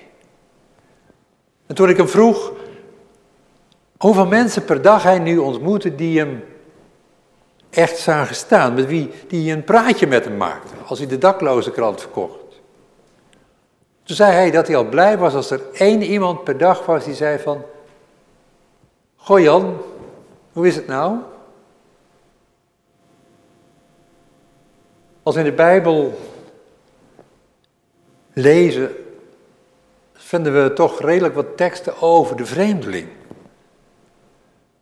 En 1.65 1.75
toen 1.75 1.89
ik 1.89 1.97
hem 1.97 2.07
vroeg 2.07 2.51
hoeveel 3.97 4.25
mensen 4.25 4.65
per 4.65 4.81
dag 4.81 5.03
hij 5.03 5.19
nu 5.19 5.37
ontmoette 5.37 5.95
die 5.95 6.19
hem 6.19 6.43
echt 7.69 7.97
zagen 7.97 8.35
staan, 8.35 8.73
met 8.73 8.85
wie 8.85 9.11
die 9.27 9.51
een 9.51 9.63
praatje 9.63 10.07
met 10.07 10.25
hem 10.25 10.37
maakte, 10.37 10.73
als 10.85 10.99
hij 10.99 11.07
de 11.07 11.17
dakloze 11.17 11.71
krant 11.71 12.01
verkocht. 12.01 12.61
Toen 14.03 14.15
zei 14.15 14.31
hij 14.31 14.51
dat 14.51 14.67
hij 14.67 14.75
al 14.75 14.89
blij 14.89 15.17
was 15.17 15.33
als 15.33 15.51
er 15.51 15.61
één 15.73 16.01
iemand 16.01 16.43
per 16.43 16.57
dag 16.57 16.85
was 16.85 17.05
die 17.05 17.13
zei 17.13 17.39
van, 17.39 17.61
Goh 19.15 19.39
Jan, 19.39 19.77
hoe 20.53 20.67
is 20.67 20.75
het 20.75 20.87
nou? 20.87 21.17
Als 25.23 25.35
in 25.35 25.43
de 25.43 25.51
Bijbel 25.51 26.19
lezen, 28.35 28.95
vinden 30.13 30.63
we 30.63 30.73
toch 30.73 31.01
redelijk 31.01 31.35
wat 31.35 31.57
teksten 31.57 32.01
over 32.01 32.35
de 32.35 32.45
vreemdeling. 32.45 33.07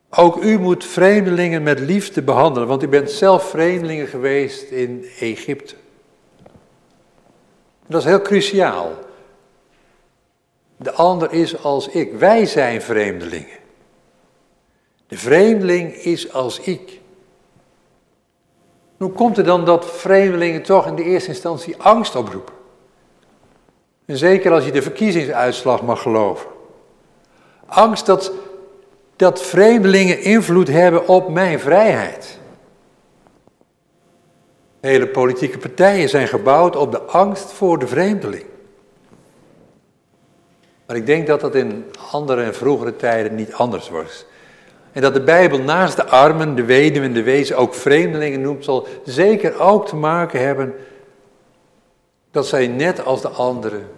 Ook 0.09 0.43
u 0.43 0.59
moet 0.59 0.85
vreemdelingen 0.85 1.63
met 1.63 1.79
liefde 1.79 2.21
behandelen, 2.21 2.67
want 2.67 2.83
u 2.83 2.87
bent 2.87 3.11
zelf 3.11 3.49
vreemdelingen 3.49 4.07
geweest 4.07 4.71
in 4.71 5.05
Egypte. 5.19 5.75
Dat 7.87 8.01
is 8.01 8.07
heel 8.07 8.21
cruciaal. 8.21 8.91
De 10.77 10.91
ander 10.91 11.31
is 11.31 11.63
als 11.63 11.87
ik. 11.87 12.13
Wij 12.13 12.45
zijn 12.45 12.81
vreemdelingen. 12.81 13.57
De 15.07 15.17
vreemdeling 15.17 15.93
is 15.93 16.33
als 16.33 16.59
ik. 16.59 16.99
Hoe 18.97 19.11
komt 19.11 19.37
het 19.37 19.45
dan 19.45 19.65
dat 19.65 19.85
vreemdelingen 19.85 20.63
toch 20.63 20.87
in 20.87 20.95
de 20.95 21.03
eerste 21.03 21.29
instantie 21.29 21.77
angst 21.77 22.15
oproepen? 22.15 22.53
En 24.05 24.17
zeker 24.17 24.51
als 24.51 24.65
je 24.65 24.71
de 24.71 24.81
verkiezingsuitslag 24.81 25.81
mag 25.81 26.01
geloven. 26.01 26.49
Angst 27.65 28.05
dat, 28.05 28.31
dat 29.15 29.41
vreemdelingen 29.41 30.21
invloed 30.21 30.67
hebben 30.67 31.07
op 31.07 31.29
mijn 31.29 31.59
vrijheid. 31.59 32.39
Hele 34.79 35.07
politieke 35.07 35.57
partijen 35.57 36.09
zijn 36.09 36.27
gebouwd 36.27 36.75
op 36.75 36.91
de 36.91 37.01
angst 37.01 37.51
voor 37.51 37.79
de 37.79 37.87
vreemdeling. 37.87 38.45
Maar 40.85 40.95
ik 40.95 41.05
denk 41.05 41.27
dat 41.27 41.41
dat 41.41 41.55
in 41.55 41.85
andere 42.11 42.43
en 42.43 42.55
vroegere 42.55 42.95
tijden 42.95 43.35
niet 43.35 43.53
anders 43.53 43.89
was. 43.89 44.25
En 44.91 45.01
dat 45.01 45.13
de 45.13 45.23
Bijbel 45.23 45.59
naast 45.59 45.95
de 45.95 46.05
armen, 46.05 46.55
de 46.55 46.65
weduwen 46.65 47.07
en 47.07 47.13
de 47.13 47.23
wezen 47.23 47.57
ook 47.57 47.73
vreemdelingen 47.73 48.41
noemt, 48.41 48.63
zal 48.63 48.87
zeker 49.03 49.59
ook 49.59 49.87
te 49.87 49.95
maken 49.95 50.45
hebben 50.45 50.73
dat 52.33 52.47
zij 52.47 52.67
net 52.67 53.05
als 53.05 53.21
de 53.21 53.27
anderen 53.27 53.89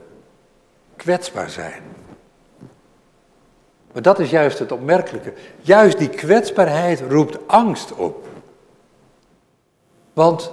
kwetsbaar 0.96 1.50
zijn. 1.50 1.82
Maar 3.92 4.02
dat 4.02 4.20
is 4.20 4.30
juist 4.30 4.60
het 4.60 4.72
opmerkelijke. 4.72 5.34
Juist 5.62 5.98
die 5.98 6.10
kwetsbaarheid 6.10 7.04
roept 7.10 7.38
angst 7.48 7.94
op. 7.94 8.28
Want 10.14 10.52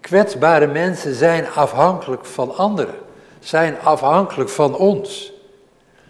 kwetsbare 0.00 0.66
mensen 0.66 1.14
zijn 1.14 1.48
afhankelijk 1.48 2.24
van 2.24 2.56
anderen, 2.56 2.94
zijn 3.38 3.80
afhankelijk 3.80 4.50
van 4.50 4.76
ons. 4.76 5.32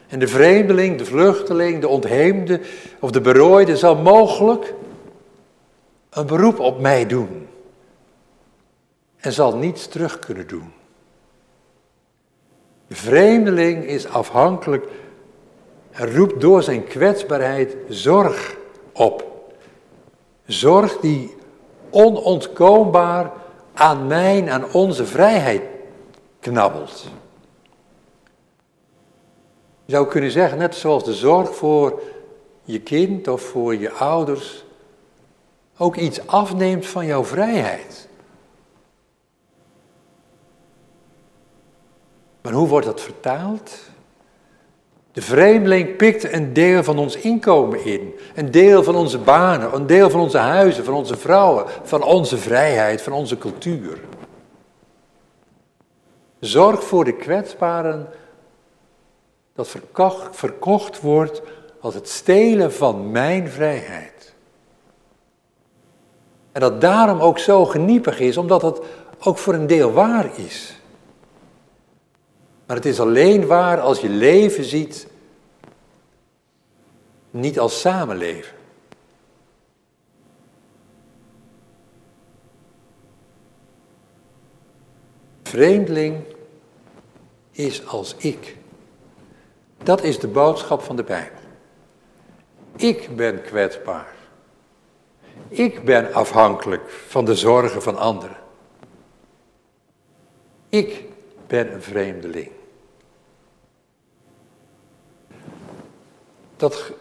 En 0.09 0.19
de 0.19 0.29
vreemdeling, 0.29 0.99
de 0.99 1.05
vluchteling, 1.05 1.81
de 1.81 1.89
ontheemde 1.89 2.61
of 3.01 3.11
de 3.11 3.21
berooide 3.21 3.77
zal 3.77 3.97
mogelijk 3.97 4.75
een 6.11 6.27
beroep 6.27 6.59
op 6.59 6.81
mij 6.81 7.07
doen. 7.07 7.44
En 9.25 9.33
zal 9.33 9.57
niets 9.57 9.87
terug 9.87 10.19
kunnen 10.19 10.47
doen. 10.47 10.73
De 12.87 12.95
vreemdeling 12.95 13.85
is 13.85 14.07
afhankelijk 14.07 14.87
en 15.91 16.15
roept 16.15 16.41
door 16.41 16.63
zijn 16.63 16.85
kwetsbaarheid 16.85 17.77
zorg 17.89 18.57
op. 18.93 19.25
Zorg 20.47 20.97
die 20.97 21.37
onontkoombaar 21.91 23.33
aan 23.75 24.07
mijn, 24.07 24.51
aan 24.51 24.73
onze 24.73 25.07
vrijheid 25.07 25.63
knabbelt. 26.41 27.07
Je 29.85 29.93
zou 29.93 30.07
kunnen 30.09 30.31
zeggen, 30.31 30.59
net 30.59 30.75
zoals 30.75 31.05
de 31.05 31.15
zorg 31.15 31.55
voor 31.55 32.03
je 32.65 32.81
kind 32.81 33.29
of 33.29 33.43
voor 33.43 33.77
je 33.77 33.91
ouders 33.91 34.65
ook 35.77 35.97
iets 35.97 36.27
afneemt 36.27 36.87
van 36.87 37.07
jouw 37.07 37.25
vrijheid. 37.25 38.09
Maar 42.45 42.53
hoe 42.53 42.69
wordt 42.69 42.87
dat 42.87 43.01
vertaald? 43.01 43.79
De 45.13 45.23
vreemdeling 45.23 45.97
pikt 45.97 46.33
een 46.33 46.53
deel 46.53 46.85
van 46.85 46.99
ons 46.99 47.17
inkomen 47.17 47.85
in, 47.85 48.15
een 48.35 48.51
deel 48.51 48.83
van 48.83 48.97
onze 48.97 49.19
banen, 49.19 49.75
een 49.75 49.87
deel 49.87 50.11
van 50.11 50.21
onze 50.21 50.39
huizen, 50.39 50.85
van 50.85 50.95
onze 50.95 51.17
vrouwen, 51.17 51.65
van 51.83 52.03
onze 52.03 52.39
vrijheid, 52.39 53.03
van 53.03 53.13
onze 53.13 53.39
cultuur. 53.39 54.01
Zorg 56.41 56.85
voor 56.85 57.05
de 57.05 57.17
kwetsbaren 57.17 58.09
dat 59.55 59.69
verkocht, 59.69 60.37
verkocht 60.37 61.01
wordt 61.01 61.43
als 61.81 61.95
het 61.95 62.09
stelen 62.09 62.73
van 62.73 63.11
mijn 63.11 63.49
vrijheid. 63.49 64.35
En 66.53 66.61
dat 66.61 66.81
daarom 66.81 67.21
ook 67.21 67.39
zo 67.39 67.65
geniepig 67.65 68.21
is, 68.21 68.37
omdat 68.37 68.63
het 68.63 68.81
ook 69.19 69.39
voor 69.39 69.55
een 69.55 69.67
deel 69.67 69.93
waar 69.93 70.39
is. 70.39 70.83
Maar 72.75 72.83
het 72.83 72.93
is 72.93 73.01
alleen 73.01 73.47
waar 73.47 73.81
als 73.81 74.01
je 74.01 74.09
leven 74.09 74.65
ziet, 74.65 75.07
niet 77.31 77.59
als 77.59 77.81
samenleven. 77.81 78.57
Vreemdeling 85.43 86.25
is 87.51 87.87
als 87.87 88.15
ik. 88.19 88.57
Dat 89.83 90.03
is 90.03 90.19
de 90.19 90.29
boodschap 90.29 90.83
van 90.83 90.97
de 90.97 91.05
Bijbel. 91.05 91.41
Ik 92.77 93.17
ben 93.17 93.43
kwetsbaar. 93.43 94.15
Ik 95.49 95.85
ben 95.85 96.13
afhankelijk 96.13 96.91
van 96.91 97.25
de 97.25 97.35
zorgen 97.35 97.83
van 97.83 97.97
anderen. 97.97 98.37
Ik 100.69 101.05
ben 101.47 101.73
een 101.73 101.83
vreemdeling. 101.83 102.51
Dat 106.57 106.93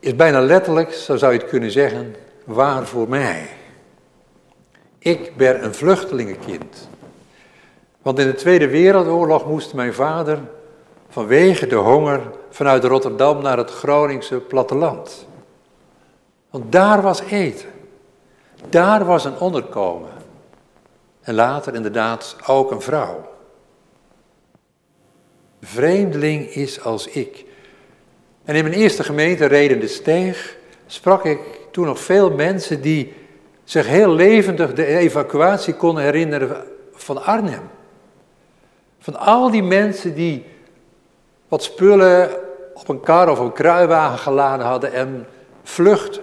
is 0.00 0.16
bijna 0.16 0.40
letterlijk, 0.40 0.92
zo 0.92 1.16
zou 1.16 1.32
je 1.32 1.38
het 1.38 1.48
kunnen 1.48 1.70
zeggen, 1.70 2.14
waar 2.44 2.86
voor 2.86 3.08
mij. 3.08 3.48
Ik 4.98 5.36
ben 5.36 5.64
een 5.64 5.74
vluchtelingenkind. 5.74 6.88
Want 8.02 8.18
in 8.18 8.26
de 8.26 8.34
Tweede 8.34 8.68
Wereldoorlog 8.68 9.46
moest 9.46 9.74
mijn 9.74 9.94
vader 9.94 10.38
vanwege 11.08 11.66
de 11.66 11.74
honger 11.74 12.20
vanuit 12.50 12.84
Rotterdam 12.84 13.42
naar 13.42 13.58
het 13.58 13.70
Groningse 13.70 14.36
platteland. 14.36 15.26
Want 16.50 16.72
daar 16.72 17.02
was 17.02 17.20
eten. 17.20 17.68
Daar 18.68 19.04
was 19.04 19.24
een 19.24 19.38
onderkomen. 19.38 20.10
En 21.20 21.34
later 21.34 21.74
inderdaad 21.74 22.36
ook 22.46 22.70
een 22.70 22.80
vrouw. 22.80 23.28
Vreemdeling 25.60 26.46
is 26.46 26.82
als 26.82 27.06
ik. 27.06 27.43
En 28.44 28.54
in 28.54 28.62
mijn 28.62 28.76
eerste 28.76 29.04
gemeente, 29.04 29.46
Reden 29.46 29.80
de 29.80 29.88
Steeg, 29.88 30.56
sprak 30.86 31.24
ik 31.24 31.38
toen 31.70 31.86
nog 31.86 31.98
veel 31.98 32.30
mensen 32.30 32.80
die 32.80 33.12
zich 33.64 33.86
heel 33.86 34.14
levendig 34.14 34.72
de 34.72 34.86
evacuatie 34.86 35.74
konden 35.74 36.02
herinneren 36.02 36.64
van 36.92 37.24
Arnhem. 37.24 37.70
Van 38.98 39.16
al 39.16 39.50
die 39.50 39.62
mensen 39.62 40.14
die 40.14 40.44
wat 41.48 41.62
spullen 41.62 42.30
op 42.74 42.88
een 42.88 43.00
kar 43.00 43.30
of 43.30 43.38
een 43.38 43.52
kruiwagen 43.52 44.18
geladen 44.18 44.66
hadden 44.66 44.92
en 44.92 45.26
vluchten. 45.62 46.22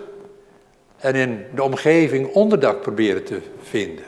En 0.97 1.15
in 1.15 1.45
de 1.55 1.63
omgeving 1.63 2.33
onderdak 2.33 2.81
proberen 2.81 3.23
te 3.23 3.41
vinden. 3.61 4.05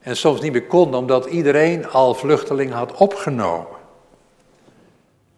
En 0.00 0.16
soms 0.16 0.40
niet 0.40 0.52
meer 0.52 0.66
konden 0.66 1.00
omdat 1.00 1.26
iedereen 1.26 1.88
al 1.88 2.14
vluchtelingen 2.14 2.76
had 2.76 2.92
opgenomen. 2.92 3.75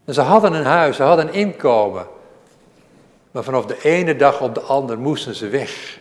En 0.09 0.15
ze 0.15 0.21
hadden 0.21 0.53
een 0.53 0.65
huis, 0.65 0.97
ze 0.97 1.03
hadden 1.03 1.29
een 1.29 1.35
inkomen. 1.35 2.07
Maar 3.31 3.45
vanaf 3.45 3.67
de 3.67 3.83
ene 3.83 4.17
dag 4.17 4.41
op 4.41 4.55
de 4.55 4.61
andere 4.61 4.99
moesten 4.99 5.35
ze 5.35 5.49
weg. 5.49 5.99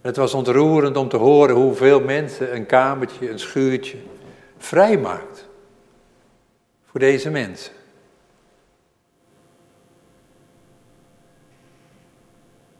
Het 0.00 0.16
was 0.16 0.34
ontroerend 0.34 0.96
om 0.96 1.08
te 1.08 1.16
horen 1.16 1.54
hoeveel 1.54 2.00
mensen 2.00 2.54
een 2.54 2.66
kamertje, 2.66 3.30
een 3.30 3.38
schuurtje 3.38 3.98
vrijmaakt 4.58 5.48
voor 6.84 7.00
deze 7.00 7.30
mensen. 7.30 7.72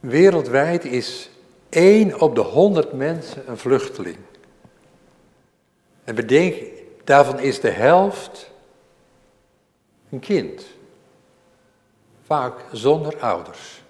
Wereldwijd 0.01 0.85
is 0.85 1.31
één 1.69 2.21
op 2.21 2.35
de 2.35 2.41
honderd 2.41 2.93
mensen 2.93 3.51
een 3.51 3.59
vluchteling. 3.59 4.19
En 6.05 6.15
bedenk, 6.15 6.55
daarvan 7.05 7.39
is 7.39 7.61
de 7.61 7.71
helft 7.71 8.55
een 10.17 10.23
kind. 10.23 10.67
Vaak 12.27 12.55
zonder 12.73 13.19
ouders. 13.21 13.83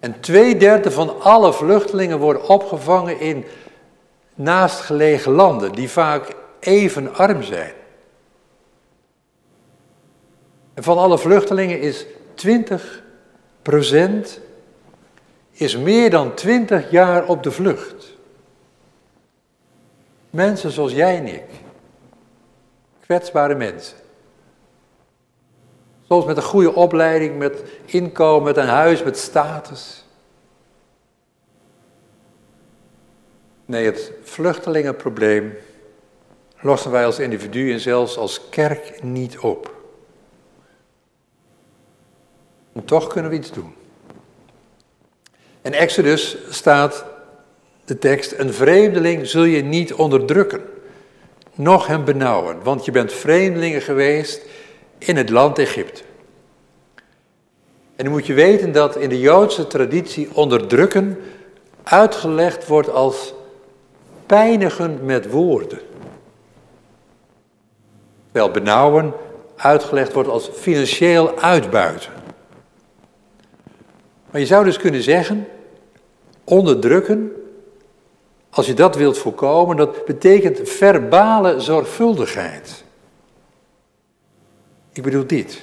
En 0.00 0.20
twee 0.20 0.56
derde 0.56 0.90
van 0.90 1.20
alle 1.20 1.52
vluchtelingen 1.52 2.18
worden 2.18 2.48
opgevangen 2.48 3.20
in 3.20 3.44
naastgelegen 4.34 5.32
landen, 5.32 5.72
die 5.72 5.90
vaak 5.90 6.34
even 6.60 7.14
arm 7.14 7.42
zijn. 7.42 7.72
En 10.74 10.82
van 10.82 10.98
alle 10.98 11.18
vluchtelingen 11.18 11.80
is 11.80 12.06
20% 12.46 12.46
is 15.50 15.76
meer 15.76 16.10
dan 16.10 16.34
20 16.34 16.90
jaar 16.90 17.26
op 17.26 17.42
de 17.42 17.50
vlucht. 17.50 18.12
Mensen 20.30 20.70
zoals 20.70 20.92
jij 20.92 21.16
en 21.16 21.26
ik. 21.26 21.44
Kwetsbare 23.00 23.54
mensen. 23.54 24.02
Soms 26.08 26.24
met 26.24 26.36
een 26.36 26.42
goede 26.42 26.74
opleiding, 26.74 27.38
met 27.38 27.62
inkomen, 27.84 28.44
met 28.44 28.56
een 28.56 28.68
huis, 28.68 29.02
met 29.02 29.18
status. 29.18 30.04
Nee, 33.64 33.84
het 33.84 34.12
vluchtelingenprobleem 34.22 35.54
lossen 36.60 36.90
wij 36.90 37.04
als 37.04 37.18
individu 37.18 37.72
en 37.72 37.80
zelfs 37.80 38.16
als 38.16 38.48
kerk 38.50 39.02
niet 39.02 39.38
op. 39.38 39.74
En 42.72 42.84
toch 42.84 43.06
kunnen 43.06 43.30
we 43.30 43.36
iets 43.36 43.52
doen. 43.52 43.74
In 45.62 45.72
Exodus 45.72 46.36
staat 46.48 47.04
de 47.84 47.98
tekst: 47.98 48.38
Een 48.38 48.52
vreemdeling 48.52 49.26
zul 49.26 49.44
je 49.44 49.62
niet 49.62 49.94
onderdrukken, 49.94 50.62
noch 51.54 51.86
hem 51.86 52.04
benauwen, 52.04 52.62
want 52.62 52.84
je 52.84 52.90
bent 52.90 53.12
vreemdelingen 53.12 53.82
geweest 53.82 54.40
in 55.06 55.16
het 55.16 55.30
land 55.30 55.58
Egypte. 55.58 56.02
En 57.96 58.04
dan 58.04 58.12
moet 58.12 58.26
je 58.26 58.34
weten 58.34 58.72
dat 58.72 58.96
in 58.96 59.08
de 59.08 59.20
Joodse 59.20 59.66
traditie 59.66 60.28
onderdrukken 60.34 61.18
uitgelegd 61.82 62.66
wordt 62.66 62.90
als 62.90 63.34
pijnigen 64.26 65.04
met 65.04 65.30
woorden. 65.30 65.80
Terwijl 68.32 68.52
benauwen 68.52 69.12
uitgelegd 69.56 70.12
wordt 70.12 70.28
als 70.28 70.48
financieel 70.48 71.38
uitbuiten. 71.38 72.12
Maar 74.30 74.40
je 74.40 74.46
zou 74.46 74.64
dus 74.64 74.76
kunnen 74.76 75.02
zeggen, 75.02 75.48
onderdrukken, 76.44 77.32
als 78.50 78.66
je 78.66 78.74
dat 78.74 78.96
wilt 78.96 79.18
voorkomen, 79.18 79.76
dat 79.76 80.04
betekent 80.04 80.68
verbale 80.68 81.60
zorgvuldigheid. 81.60 82.83
Ik 84.94 85.02
bedoel 85.02 85.26
dit. 85.26 85.62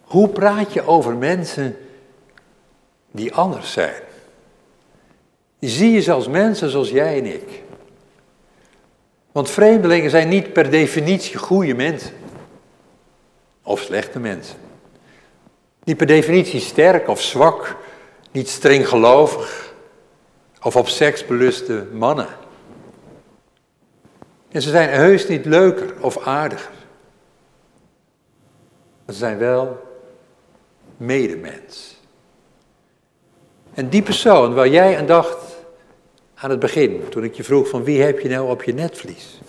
Hoe 0.00 0.28
praat 0.28 0.72
je 0.72 0.86
over 0.86 1.14
mensen 1.14 1.76
die 3.10 3.34
anders 3.34 3.72
zijn? 3.72 4.02
Zie 5.60 5.90
je 5.90 6.12
als 6.12 6.28
mensen 6.28 6.70
zoals 6.70 6.90
jij 6.90 7.18
en 7.18 7.26
ik. 7.26 7.62
Want 9.32 9.50
vreemdelingen 9.50 10.10
zijn 10.10 10.28
niet 10.28 10.52
per 10.52 10.70
definitie 10.70 11.36
goede 11.36 11.74
mensen. 11.74 12.12
Of 13.62 13.80
slechte 13.80 14.18
mensen. 14.18 14.56
Niet 15.84 15.96
per 15.96 16.06
definitie 16.06 16.60
sterk 16.60 17.08
of 17.08 17.20
zwak, 17.20 17.76
niet 18.30 18.48
streng 18.48 18.88
gelovig 18.88 19.74
of 20.62 20.76
op 20.76 20.88
seks 20.88 21.26
beluste 21.26 21.86
mannen. 21.92 22.28
En 24.50 24.62
ze 24.62 24.70
zijn 24.70 24.88
heus 24.88 25.28
niet 25.28 25.44
leuker 25.44 25.94
of 26.00 26.18
aardiger. 26.26 26.79
Maar 29.10 29.18
ze 29.18 29.24
zijn 29.24 29.38
wel 29.38 29.80
medemens. 30.96 31.96
En 33.74 33.88
die 33.88 34.02
persoon 34.02 34.54
waar 34.54 34.68
jij 34.68 34.98
aan 34.98 35.06
dacht 35.06 35.56
aan 36.34 36.50
het 36.50 36.58
begin, 36.58 37.08
toen 37.08 37.24
ik 37.24 37.34
je 37.34 37.44
vroeg 37.44 37.68
van 37.68 37.84
wie 37.84 38.02
heb 38.02 38.20
je 38.20 38.28
nou 38.28 38.50
op 38.50 38.62
je 38.62 38.74
netvlies? 38.74 39.40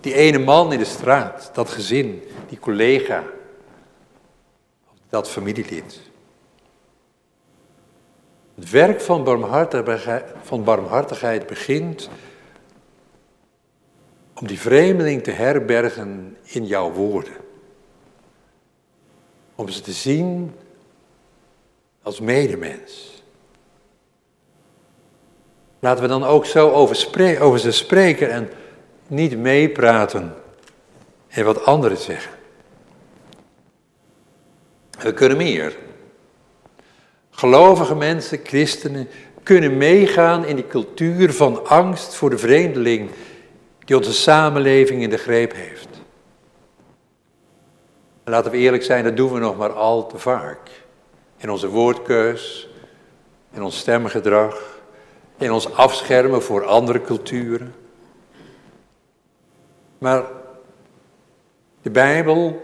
Die 0.00 0.14
ene 0.14 0.38
man 0.38 0.72
in 0.72 0.78
de 0.78 0.84
straat, 0.84 1.50
dat 1.52 1.70
gezin, 1.70 2.22
die 2.48 2.58
collega, 2.58 3.24
dat 5.08 5.30
familielid. 5.30 6.00
Het 8.54 8.70
werk 8.70 9.00
van 9.00 9.24
barmhartigheid, 9.24 10.24
van 10.42 10.64
barmhartigheid 10.64 11.46
begint 11.46 12.08
om 14.34 14.46
die 14.46 14.60
vreemdeling 14.60 15.22
te 15.22 15.30
herbergen 15.30 16.36
in 16.42 16.66
jouw 16.66 16.92
woorden. 16.92 17.42
Om 19.54 19.68
ze 19.68 19.80
te 19.80 19.92
zien 19.92 20.54
als 22.02 22.20
medemens. 22.20 23.22
Laten 25.78 26.02
we 26.02 26.08
dan 26.08 26.24
ook 26.24 26.46
zo 26.46 26.70
over, 26.70 27.40
over 27.40 27.58
ze 27.58 27.70
spreken 27.70 28.30
en 28.30 28.50
niet 29.06 29.38
meepraten 29.38 30.34
en 31.28 31.44
wat 31.44 31.64
anderen 31.64 31.98
zeggen. 31.98 32.32
We 34.98 35.12
kunnen 35.12 35.36
meer. 35.36 35.76
Gelovige 37.30 37.94
mensen, 37.94 38.40
christenen, 38.44 39.08
kunnen 39.42 39.76
meegaan 39.76 40.44
in 40.44 40.56
die 40.56 40.66
cultuur 40.66 41.32
van 41.32 41.66
angst 41.66 42.14
voor 42.14 42.30
de 42.30 42.38
vreemdeling 42.38 43.10
die 43.84 43.96
onze 43.96 44.12
samenleving 44.12 45.02
in 45.02 45.10
de 45.10 45.16
greep 45.16 45.54
heeft. 45.54 45.88
En 48.24 48.32
laten 48.32 48.50
we 48.50 48.56
eerlijk 48.56 48.82
zijn, 48.82 49.04
dat 49.04 49.16
doen 49.16 49.32
we 49.32 49.38
nog 49.38 49.56
maar 49.56 49.72
al 49.72 50.06
te 50.06 50.18
vaak. 50.18 50.70
In 51.36 51.50
onze 51.50 51.68
woordkeus, 51.68 52.68
in 53.50 53.62
ons 53.62 53.78
stemgedrag, 53.78 54.80
in 55.36 55.52
ons 55.52 55.72
afschermen 55.72 56.42
voor 56.42 56.64
andere 56.64 57.00
culturen. 57.00 57.74
Maar 59.98 60.24
de 61.82 61.90
Bijbel 61.90 62.62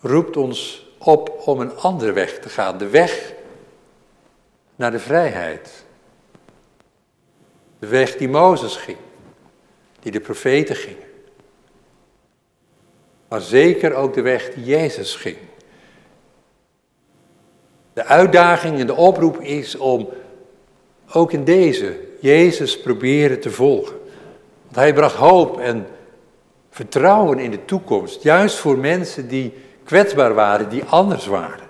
roept 0.00 0.36
ons 0.36 0.86
op 0.98 1.42
om 1.44 1.60
een 1.60 1.76
andere 1.76 2.12
weg 2.12 2.38
te 2.38 2.48
gaan. 2.48 2.78
De 2.78 2.88
weg 2.88 3.32
naar 4.76 4.90
de 4.90 4.98
vrijheid. 4.98 5.84
De 7.78 7.86
weg 7.86 8.16
die 8.16 8.28
Mozes 8.28 8.76
ging, 8.76 8.98
die 10.00 10.12
de 10.12 10.20
profeten 10.20 10.76
gingen. 10.76 11.13
Maar 13.28 13.40
zeker 13.40 13.94
ook 13.94 14.14
de 14.14 14.22
weg 14.22 14.54
die 14.54 14.64
Jezus 14.64 15.14
ging. 15.14 15.36
De 17.92 18.04
uitdaging 18.04 18.78
en 18.78 18.86
de 18.86 18.94
oproep 18.94 19.40
is 19.40 19.76
om 19.76 20.08
ook 21.12 21.32
in 21.32 21.44
deze 21.44 22.00
Jezus 22.20 22.80
proberen 22.80 23.40
te 23.40 23.50
volgen. 23.50 23.96
Want 24.62 24.76
hij 24.76 24.92
bracht 24.92 25.16
hoop 25.16 25.58
en 25.58 25.86
vertrouwen 26.70 27.38
in 27.38 27.50
de 27.50 27.64
toekomst, 27.64 28.22
juist 28.22 28.56
voor 28.56 28.78
mensen 28.78 29.28
die 29.28 29.54
kwetsbaar 29.84 30.34
waren, 30.34 30.68
die 30.68 30.84
anders 30.84 31.26
waren. 31.26 31.68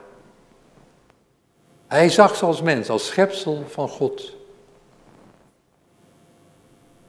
Hij 1.87 2.09
zag 2.09 2.37
ze 2.37 2.45
als 2.45 2.63
mens, 2.63 2.89
als 2.89 3.07
schepsel 3.07 3.65
van 3.69 3.89
God. 3.89 4.37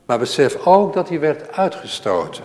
Maar 0.06 0.20
besef 0.20 0.66
ook 0.66 0.94
dat 0.94 1.10
hij 1.10 1.20
werd 1.20 1.52
uitgestoten. 1.52 2.44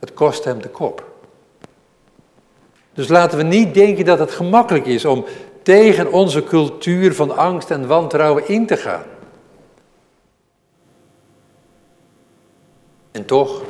Het 0.00 0.14
kost 0.14 0.44
hem 0.44 0.62
de 0.62 0.68
kop. 0.68 1.08
Dus 2.92 3.08
laten 3.08 3.38
we 3.38 3.44
niet 3.44 3.74
denken 3.74 4.04
dat 4.04 4.18
het 4.18 4.30
gemakkelijk 4.30 4.86
is 4.86 5.04
om 5.04 5.24
tegen 5.62 6.12
onze 6.12 6.44
cultuur 6.44 7.14
van 7.14 7.36
angst 7.36 7.70
en 7.70 7.86
wantrouwen 7.86 8.48
in 8.48 8.66
te 8.66 8.76
gaan. 8.76 9.04
En 13.10 13.24
toch, 13.24 13.62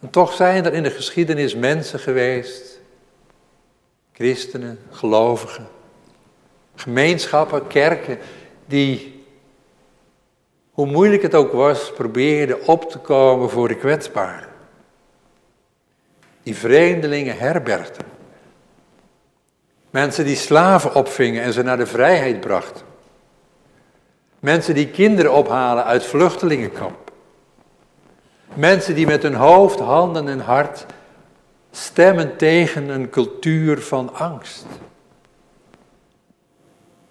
en 0.00 0.10
toch 0.10 0.32
zijn 0.32 0.64
er 0.64 0.72
in 0.72 0.82
de 0.82 0.90
geschiedenis 0.90 1.54
mensen 1.54 1.98
geweest, 1.98 2.80
christenen, 4.12 4.78
gelovigen, 4.90 5.68
gemeenschappen, 6.74 7.66
kerken, 7.66 8.18
die, 8.66 9.15
hoe 10.76 10.86
moeilijk 10.86 11.22
het 11.22 11.34
ook 11.34 11.52
was, 11.52 11.92
probeerden 11.92 12.66
op 12.66 12.90
te 12.90 12.98
komen 12.98 13.50
voor 13.50 13.68
de 13.68 13.74
kwetsbaren. 13.74 14.48
Die 16.42 16.56
vreemdelingen 16.56 17.38
herbergden. 17.38 18.04
Mensen 19.90 20.24
die 20.24 20.36
slaven 20.36 20.94
opvingen 20.94 21.42
en 21.42 21.52
ze 21.52 21.62
naar 21.62 21.76
de 21.76 21.86
vrijheid 21.86 22.40
brachten. 22.40 22.86
Mensen 24.40 24.74
die 24.74 24.88
kinderen 24.88 25.32
ophalen 25.32 25.84
uit 25.84 26.04
vluchtelingenkamp. 26.04 27.12
Mensen 28.54 28.94
die 28.94 29.06
met 29.06 29.22
hun 29.22 29.34
hoofd, 29.34 29.78
handen 29.78 30.28
en 30.28 30.40
hart 30.40 30.86
stemmen 31.70 32.36
tegen 32.36 32.88
een 32.88 33.10
cultuur 33.10 33.82
van 33.82 34.14
angst. 34.14 34.66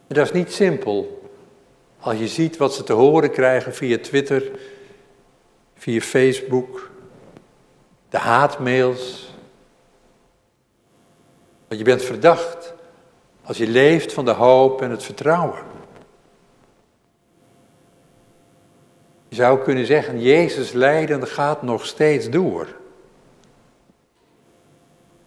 Dat 0.07 0.25
is 0.25 0.31
niet 0.31 0.53
simpel. 0.53 1.24
Als 2.05 2.17
je 2.17 2.27
ziet 2.27 2.57
wat 2.57 2.73
ze 2.73 2.83
te 2.83 2.93
horen 2.93 3.31
krijgen 3.31 3.73
via 3.73 3.97
Twitter, 3.97 4.51
via 5.75 5.99
Facebook, 5.99 6.91
de 8.09 8.17
haatmails. 8.17 9.33
Want 11.67 11.79
je 11.79 11.85
bent 11.85 12.01
verdacht 12.01 12.73
als 13.43 13.57
je 13.57 13.67
leeft 13.67 14.13
van 14.13 14.25
de 14.25 14.31
hoop 14.31 14.81
en 14.81 14.91
het 14.91 15.03
vertrouwen. 15.03 15.63
Je 19.27 19.35
zou 19.35 19.63
kunnen 19.63 19.85
zeggen, 19.85 20.21
Jezus 20.21 20.71
lijden 20.71 21.27
gaat 21.27 21.61
nog 21.61 21.85
steeds 21.85 22.29
door. 22.29 22.67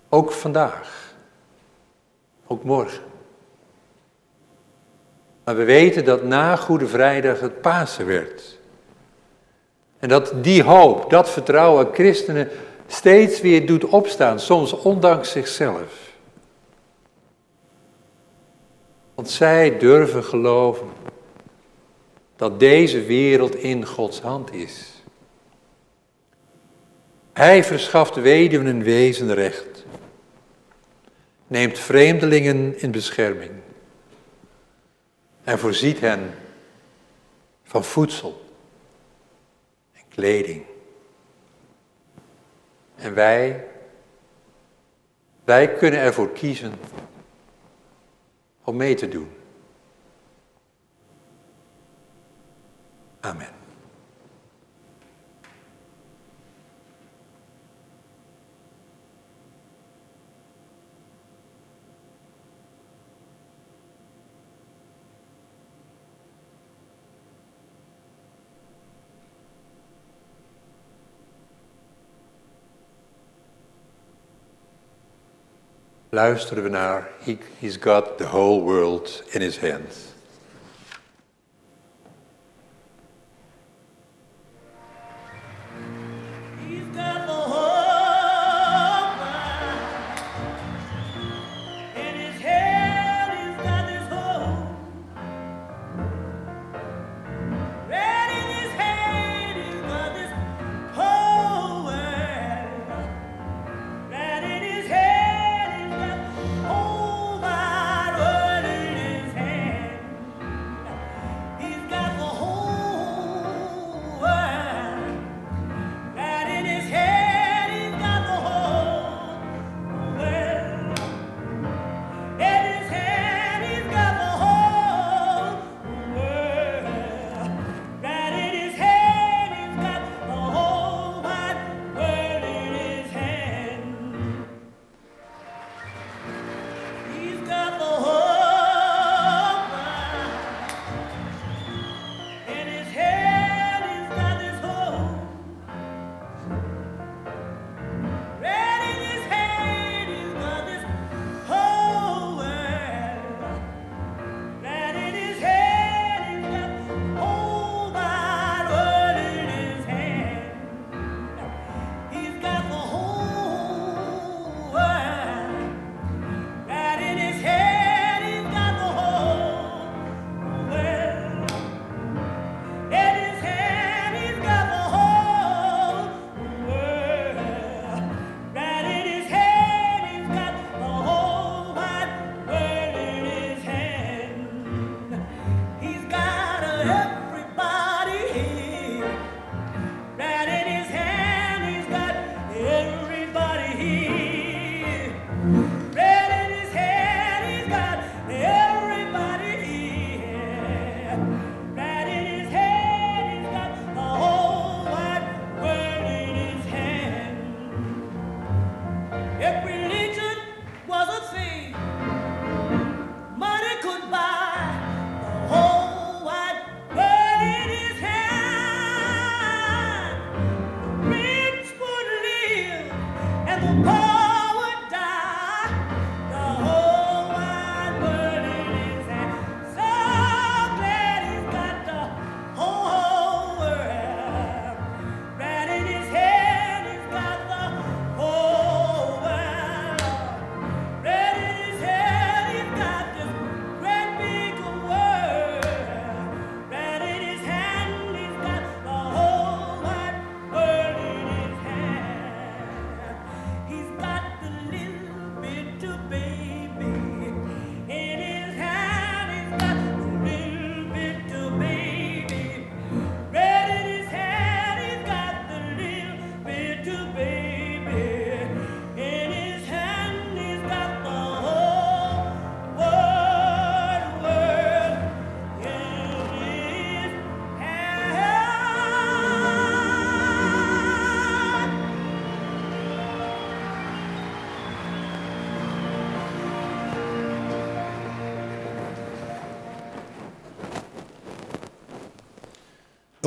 Ook 0.09 0.33
vandaag. 0.33 1.15
Ook 2.47 2.65
morgen. 2.65 3.08
Maar 5.49 5.57
we 5.57 5.65
weten 5.65 6.05
dat 6.05 6.25
na 6.25 6.57
Goede 6.57 6.87
Vrijdag 6.87 7.41
het 7.41 7.61
Pasen 7.61 8.07
werd. 8.07 8.59
En 9.99 10.09
dat 10.09 10.33
die 10.43 10.63
hoop, 10.63 11.11
dat 11.11 11.31
vertrouwen 11.31 11.89
christenen 11.93 12.49
steeds 12.87 13.41
weer 13.41 13.67
doet 13.67 13.85
opstaan, 13.85 14.41
soms 14.41 14.73
ondanks 14.73 15.31
zichzelf. 15.31 16.13
Want 19.15 19.31
zij 19.31 19.79
durven 19.79 20.25
geloven 20.25 20.89
dat 22.37 22.61
deze 22.61 23.05
wereld 23.05 23.55
in 23.55 23.87
Gods 23.87 24.21
hand 24.21 24.53
is. 24.53 25.03
Hij 27.33 27.65
verschaft 27.65 28.15
weduwen 28.15 28.67
en 28.67 28.83
wezen 28.83 29.35
recht, 29.35 29.85
neemt 31.47 31.79
vreemdelingen 31.79 32.81
in 32.81 32.91
bescherming 32.91 33.51
en 35.49 35.59
voorziet 35.59 36.01
hen 36.01 36.35
van 37.63 37.85
voedsel 37.85 38.45
en 39.93 40.03
kleding. 40.09 40.65
En 42.97 43.15
wij, 43.15 43.67
wij 45.45 45.73
kunnen 45.75 46.01
ervoor 46.01 46.33
kiezen 46.33 46.73
om 48.65 48.77
mee 48.77 48.95
te 48.95 49.09
doen. 49.09 49.31
Amen. 53.21 53.58
Luisteren 76.09 76.63
we 76.63 76.69
naar 76.69 77.09
he, 77.25 77.39
He's 77.59 77.77
got 77.77 78.19
the 78.19 78.27
whole 78.27 78.63
world 78.63 79.23
in 79.31 79.41
his 79.41 79.59
hands. 79.59 79.97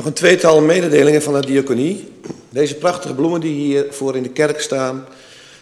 Nog 0.02 0.10
een 0.10 0.16
tweetal 0.16 0.60
mededelingen 0.60 1.22
van 1.22 1.40
de 1.40 1.46
diaconie. 1.46 2.08
Deze 2.48 2.74
prachtige 2.74 3.14
bloemen 3.14 3.40
die 3.40 3.54
hier 3.54 3.86
voor 3.90 4.16
in 4.16 4.22
de 4.22 4.28
kerk 4.28 4.60
staan, 4.60 5.06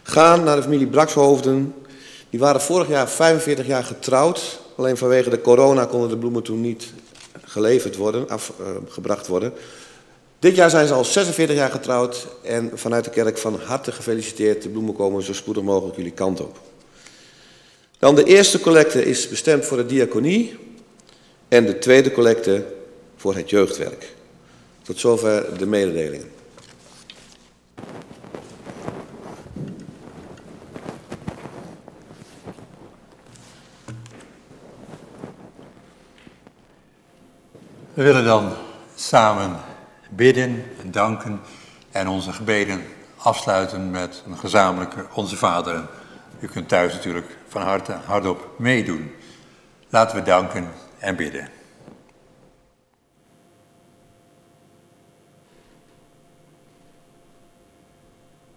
gaan 0.03 0.45
naar 0.45 0.57
de 0.57 0.63
familie 0.63 0.87
Brakshoofden. 0.87 1.75
Die 2.31 2.41
waren 2.41 2.61
vorig 2.61 2.89
jaar 2.89 3.09
45 3.09 3.67
jaar 3.67 3.85
getrouwd. 3.85 4.61
Alleen 4.77 4.97
vanwege 4.97 5.31
de 5.31 5.41
corona 5.41 5.85
konden 5.85 6.09
de 6.09 6.17
bloemen 6.17 6.43
toen 6.43 6.61
niet 6.61 6.93
geleverd 7.45 7.97
worden, 7.97 8.29
afgebracht 8.29 9.27
worden. 9.27 9.53
Dit 10.39 10.57
jaar 10.57 10.71
zijn 10.71 10.87
ze 10.87 10.95
al 10.95 11.05
46 11.05 11.57
jaar 11.57 11.71
getrouwd 11.71 12.27
en 12.43 12.71
vanuit 12.75 13.05
de 13.05 13.11
kerk 13.11 13.39
van 13.39 13.61
harte 13.65 13.93
gefeliciteerd. 13.93 14.63
De 14.63 14.69
bloemen 14.69 14.95
komen 14.95 15.23
zo 15.23 15.33
spoedig 15.33 15.63
mogelijk 15.63 15.97
jullie 15.97 16.13
kant 16.13 16.41
op. 16.41 16.59
Dan 17.99 18.15
de 18.15 18.25
eerste 18.25 18.61
collecte 18.61 19.05
is 19.05 19.29
bestemd 19.29 19.65
voor 19.65 19.77
de 19.77 19.87
diaconie 19.87 20.59
en 21.49 21.67
de 21.67 21.79
tweede 21.79 22.13
collecte 22.13 22.65
voor 23.17 23.35
het 23.35 23.51
jeugdwerk. 23.51 24.19
Tot 24.91 25.01
zover 25.01 25.59
de 25.59 25.67
mededelingen. 25.67 26.31
We 37.95 38.03
willen 38.03 38.25
dan 38.25 38.53
samen 38.95 39.57
bidden 40.09 40.65
en 40.83 40.91
danken 40.91 41.41
en 41.91 42.09
onze 42.09 42.33
gebeden 42.33 42.83
afsluiten 43.17 43.91
met 43.91 44.23
een 44.27 44.39
gezamenlijke 44.39 45.07
Onze 45.15 45.37
Vader. 45.37 45.89
U 46.41 46.47
kunt 46.47 46.69
thuis 46.69 46.93
natuurlijk 46.93 47.37
van 47.49 47.63
harte 47.63 47.93
hardop 48.05 48.49
meedoen. 48.59 49.13
Laten 49.89 50.17
we 50.17 50.23
danken 50.23 50.69
en 50.99 51.17
bidden. 51.17 51.60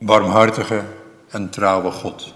Barmhartige 0.06 0.84
en 1.30 1.49
trouwe 1.49 1.91
God. 1.91 2.34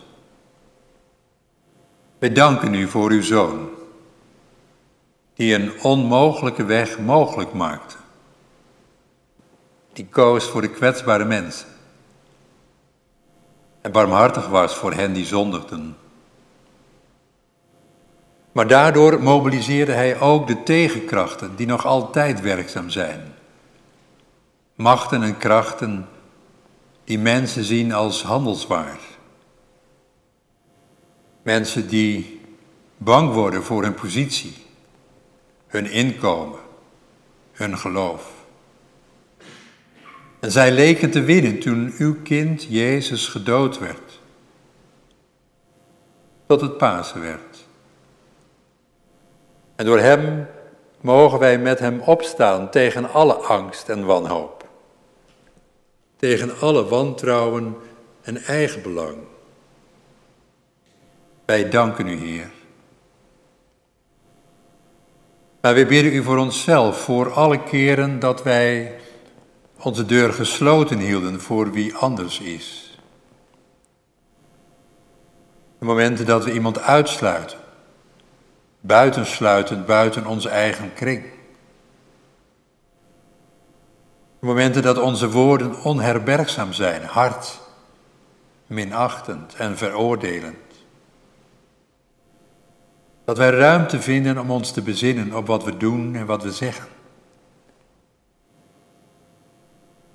Wij 2.17 2.31
danken 2.31 2.73
u 2.73 2.87
voor 2.87 3.11
uw 3.11 3.21
Zoon, 3.21 3.69
die 5.33 5.55
een 5.55 5.81
onmogelijke 5.81 6.63
weg 6.63 6.99
mogelijk 6.99 7.53
maakte. 7.53 7.95
Die 9.93 10.07
koos 10.09 10.45
voor 10.45 10.61
de 10.61 10.69
kwetsbare 10.69 11.25
mensen. 11.25 11.67
En 13.81 13.91
barmhartig 13.91 14.47
was 14.47 14.75
voor 14.75 14.93
hen 14.93 15.13
die 15.13 15.25
zondigden. 15.25 15.97
Maar 18.51 18.67
daardoor 18.67 19.23
mobiliseerde 19.23 19.91
hij 19.91 20.19
ook 20.19 20.47
de 20.47 20.63
tegenkrachten 20.63 21.55
die 21.55 21.67
nog 21.67 21.85
altijd 21.85 22.41
werkzaam 22.41 22.89
zijn. 22.89 23.33
Machten 24.75 25.23
en 25.23 25.37
krachten 25.37 26.07
die 27.07 27.19
mensen 27.19 27.63
zien 27.63 27.93
als 27.93 28.23
handelswaar. 28.23 28.99
Mensen 31.41 31.87
die 31.87 32.41
bang 32.97 33.33
worden 33.33 33.63
voor 33.63 33.83
hun 33.83 33.93
positie, 33.93 34.53
hun 35.67 35.85
inkomen, 35.91 36.59
hun 37.51 37.77
geloof. 37.77 38.31
En 40.39 40.51
zij 40.51 40.71
leken 40.71 41.11
te 41.11 41.21
winnen 41.21 41.59
toen 41.59 41.93
uw 41.97 42.21
kind 42.23 42.63
Jezus 42.63 43.27
gedood 43.27 43.79
werd. 43.79 44.19
Tot 46.45 46.61
het 46.61 46.77
Pasen 46.77 47.21
werd. 47.21 47.65
En 49.75 49.85
door 49.85 49.99
Hem 49.99 50.47
mogen 51.01 51.39
wij 51.39 51.59
met 51.59 51.79
Hem 51.79 51.99
opstaan 51.99 52.69
tegen 52.69 53.11
alle 53.11 53.33
angst 53.33 53.89
en 53.89 54.05
wanhoop. 54.05 54.56
Tegen 56.17 56.59
alle 56.59 56.85
wantrouwen 56.85 57.75
en 58.21 58.43
eigenbelang. 58.43 59.17
Wij 61.45 61.69
danken 61.69 62.07
u, 62.07 62.15
Heer. 62.15 62.51
Maar 65.61 65.73
we 65.73 65.85
bidden 65.85 66.13
u 66.13 66.23
voor 66.23 66.37
onszelf, 66.37 67.01
voor 67.01 67.33
alle 67.33 67.63
keren 67.63 68.19
dat 68.19 68.43
wij 68.43 68.99
onze 69.81 70.05
deur 70.05 70.33
gesloten 70.33 70.99
hielden 70.99 71.41
voor 71.41 71.71
wie 71.71 71.95
anders 71.95 72.39
is. 72.39 72.97
De 75.79 75.85
momenten 75.85 76.25
dat 76.25 76.45
we 76.45 76.53
iemand 76.53 76.79
uitsluiten, 76.79 77.57
buitensluiten 78.79 79.85
buiten 79.85 80.25
onze 80.25 80.49
eigen 80.49 80.93
kring. 80.93 81.23
De 81.23 81.29
momenten 84.39 84.81
dat 84.81 84.97
onze 84.97 85.29
woorden 85.29 85.83
onherbergzaam 85.83 86.73
zijn, 86.73 87.03
hard, 87.03 87.59
minachtend 88.67 89.55
en 89.55 89.77
veroordelend. 89.77 90.55
Dat 93.25 93.37
wij 93.37 93.49
ruimte 93.49 94.01
vinden 94.01 94.37
om 94.37 94.51
ons 94.51 94.71
te 94.71 94.81
bezinnen 94.81 95.33
op 95.33 95.47
wat 95.47 95.63
we 95.63 95.77
doen 95.77 96.15
en 96.15 96.25
wat 96.25 96.43
we 96.43 96.51
zeggen. 96.51 96.87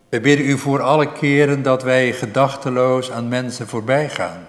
We 0.08 0.20
bidden 0.20 0.46
u 0.46 0.58
voor 0.58 0.82
alle 0.82 1.12
keren 1.12 1.62
dat 1.62 1.82
wij 1.82 2.12
gedachteloos 2.12 3.10
aan 3.10 3.28
mensen 3.28 3.68
voorbij 3.68 4.08
gaan. 4.08 4.46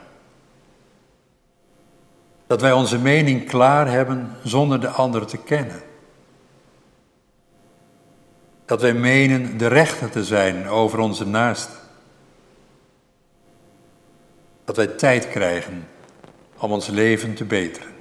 Dat 2.48 2.62
wij 2.62 2.72
onze 2.72 3.00
mening 3.00 3.48
klaar 3.48 3.88
hebben 3.88 4.32
zonder 4.44 4.80
de 4.80 4.88
ander 4.88 5.26
te 5.26 5.38
kennen. 5.38 5.82
Dat 8.66 8.82
wij 8.82 8.94
menen 8.94 9.58
de 9.58 9.68
rechter 9.68 10.10
te 10.10 10.24
zijn 10.24 10.68
over 10.68 11.00
onze 11.00 11.26
naasten. 11.26 11.80
Dat 14.66 14.76
wij 14.76 14.88
tijd 14.88 15.30
krijgen 15.30 15.88
om 16.58 16.72
ons 16.72 16.88
leven 16.88 17.34
te 17.34 17.46
beteren. 17.46 17.92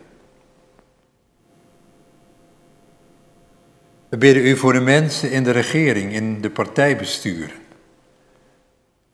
We 4.09 4.19
bidden 4.19 4.47
u 4.47 4.57
voor 4.57 4.73
de 4.73 4.81
mensen 4.81 5.31
in 5.31 5.43
de 5.43 5.51
regering, 5.51 6.13
in 6.13 6.41
de 6.41 6.51
partijbesturen, 6.51 7.57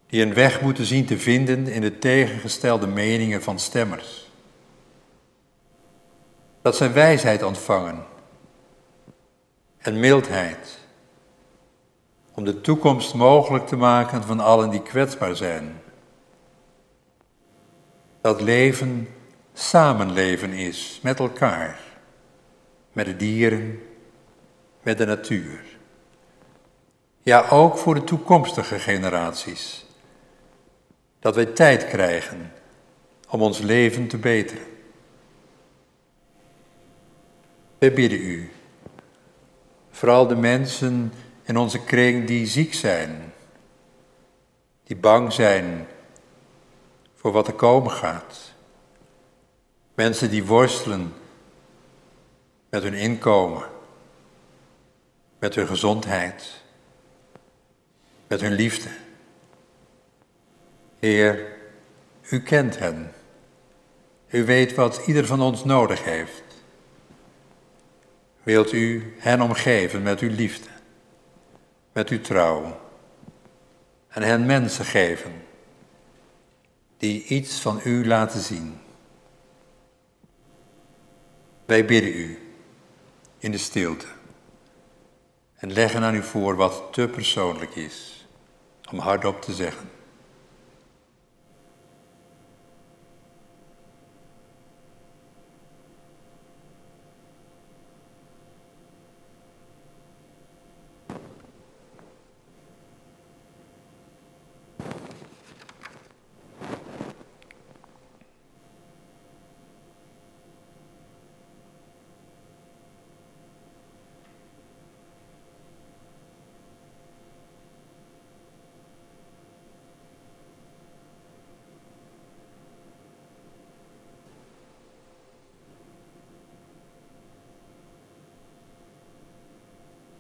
die 0.06 0.22
een 0.22 0.34
weg 0.34 0.60
moeten 0.60 0.84
zien 0.84 1.06
te 1.06 1.18
vinden 1.18 1.66
in 1.66 1.80
de 1.80 1.98
tegengestelde 1.98 2.86
meningen 2.86 3.42
van 3.42 3.58
stemmers. 3.58 4.30
Dat 6.62 6.76
zij 6.76 6.92
wijsheid 6.92 7.42
ontvangen 7.42 8.04
en 9.78 10.00
mildheid 10.00 10.78
om 12.38 12.44
de 12.44 12.60
toekomst 12.60 13.14
mogelijk 13.14 13.66
te 13.66 13.76
maken 13.76 14.22
van 14.22 14.40
allen 14.40 14.70
die 14.70 14.82
kwetsbaar 14.82 15.36
zijn. 15.36 15.80
Dat 18.20 18.40
leven 18.40 19.08
samenleven 19.52 20.52
is 20.52 21.00
met 21.02 21.18
elkaar, 21.18 21.80
met 22.92 23.06
de 23.06 23.16
dieren, 23.16 23.82
met 24.82 24.98
de 24.98 25.04
natuur. 25.04 25.60
Ja, 27.22 27.48
ook 27.48 27.78
voor 27.78 27.94
de 27.94 28.04
toekomstige 28.04 28.78
generaties. 28.78 29.86
Dat 31.20 31.34
wij 31.34 31.46
tijd 31.46 31.86
krijgen 31.86 32.52
om 33.28 33.42
ons 33.42 33.58
leven 33.58 34.08
te 34.08 34.16
beteren. 34.16 34.66
We 37.78 37.92
bidden 37.92 38.20
u, 38.20 38.50
vooral 39.90 40.26
de 40.26 40.36
mensen 40.36 41.12
in 41.48 41.56
onze 41.56 41.84
kring 41.84 42.26
die 42.26 42.46
ziek 42.46 42.74
zijn, 42.74 43.32
die 44.84 44.96
bang 44.96 45.32
zijn 45.32 45.86
voor 47.14 47.32
wat 47.32 47.46
er 47.46 47.52
komen 47.52 47.90
gaat. 47.90 48.52
Mensen 49.94 50.30
die 50.30 50.44
worstelen 50.44 51.14
met 52.70 52.82
hun 52.82 52.94
inkomen 52.94 53.76
met 55.38 55.54
hun 55.54 55.66
gezondheid, 55.66 56.62
met 58.26 58.40
hun 58.40 58.52
liefde. 58.52 58.88
Heer, 60.98 61.56
u 62.30 62.42
kent 62.42 62.78
hen. 62.78 63.12
U 64.30 64.44
weet 64.44 64.74
wat 64.74 65.02
ieder 65.06 65.26
van 65.26 65.40
ons 65.40 65.64
nodig 65.64 66.04
heeft. 66.04 66.42
Wilt 68.42 68.72
u 68.72 69.14
hen 69.18 69.40
omgeven 69.40 70.02
met 70.02 70.20
uw 70.20 70.30
liefde, 70.30 70.68
met 71.98 72.08
uw 72.08 72.20
trouw 72.20 72.80
en 74.08 74.22
hen 74.22 74.46
mensen 74.46 74.84
geven 74.84 75.32
die 76.96 77.24
iets 77.24 77.60
van 77.60 77.80
u 77.84 78.06
laten 78.06 78.40
zien. 78.40 78.80
Wij 81.64 81.84
bidden 81.84 82.12
u 82.12 82.52
in 83.38 83.50
de 83.50 83.58
stilte 83.58 84.06
en 85.54 85.72
leggen 85.72 86.02
aan 86.02 86.14
u 86.14 86.22
voor 86.22 86.56
wat 86.56 86.82
te 86.92 87.08
persoonlijk 87.08 87.74
is 87.74 88.26
om 88.90 88.98
hardop 88.98 89.42
te 89.42 89.52
zeggen. 89.52 89.90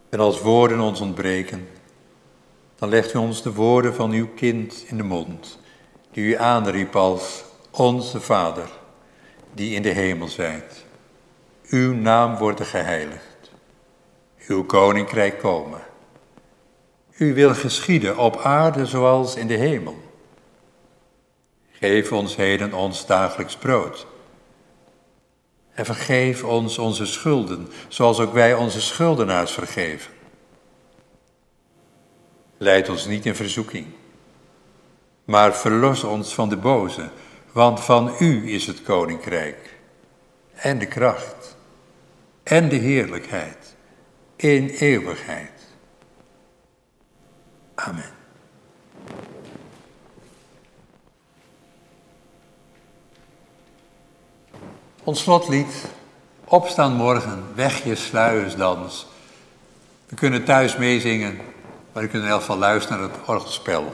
En 0.08 0.20
als 0.20 0.40
woorden 0.40 0.80
ons 0.80 1.00
ontbreken, 1.00 1.68
dan 2.76 2.88
legt 2.88 3.14
u 3.14 3.18
ons 3.18 3.42
de 3.42 3.52
woorden 3.52 3.94
van 3.94 4.10
uw 4.10 4.28
kind 4.28 4.84
in 4.86 4.96
de 4.96 5.02
mond, 5.02 5.58
die 6.10 6.24
u 6.24 6.36
aanriep 6.36 6.96
als 6.96 7.44
onze 7.70 8.20
Vader, 8.20 8.68
die 9.54 9.74
in 9.74 9.82
de 9.82 9.88
hemel 9.88 10.28
zijt. 10.28 10.84
Uw 11.68 11.94
naam 11.94 12.36
wordt 12.36 12.60
geheiligd, 12.66 13.50
uw 14.46 14.64
koninkrijk 14.64 15.38
komen. 15.38 15.80
U 17.18 17.34
wil 17.34 17.54
geschieden 17.54 18.18
op 18.18 18.36
aarde 18.36 18.86
zoals 18.86 19.36
in 19.36 19.46
de 19.46 19.56
hemel. 19.56 19.96
Geef 21.70 22.12
ons 22.12 22.36
heden 22.36 22.72
ons 22.72 23.06
dagelijks 23.06 23.56
brood. 23.56 24.06
En 25.78 25.84
vergeef 25.84 26.44
ons 26.44 26.78
onze 26.78 27.06
schulden, 27.06 27.68
zoals 27.88 28.20
ook 28.20 28.32
wij 28.32 28.54
onze 28.54 28.80
schuldenaars 28.80 29.52
vergeven. 29.52 30.12
Leid 32.56 32.88
ons 32.88 33.06
niet 33.06 33.26
in 33.26 33.34
verzoeking, 33.34 33.86
maar 35.24 35.54
verlos 35.54 36.04
ons 36.04 36.34
van 36.34 36.48
de 36.48 36.56
boze, 36.56 37.10
want 37.52 37.80
van 37.80 38.14
u 38.18 38.52
is 38.52 38.66
het 38.66 38.82
koninkrijk 38.82 39.78
en 40.52 40.78
de 40.78 40.86
kracht 40.86 41.56
en 42.42 42.68
de 42.68 42.76
heerlijkheid 42.76 43.76
in 44.36 44.68
eeuwigheid. 44.68 45.66
Amen. 47.74 48.17
Ons 55.08 55.20
slotlied, 55.20 55.84
opstaan 56.44 56.92
morgen, 56.92 57.44
weg 57.54 57.84
je 57.84 57.94
sluiersdans. 57.94 59.06
We 60.06 60.14
kunnen 60.14 60.44
thuis 60.44 60.76
meezingen, 60.76 61.40
maar 61.92 62.02
u 62.02 62.06
kunt 62.06 62.22
in 62.22 62.28
elk 62.28 62.40
geval 62.40 62.58
luisteren 62.58 63.00
naar 63.00 63.10
het 63.10 63.18
orgelspel. 63.26 63.92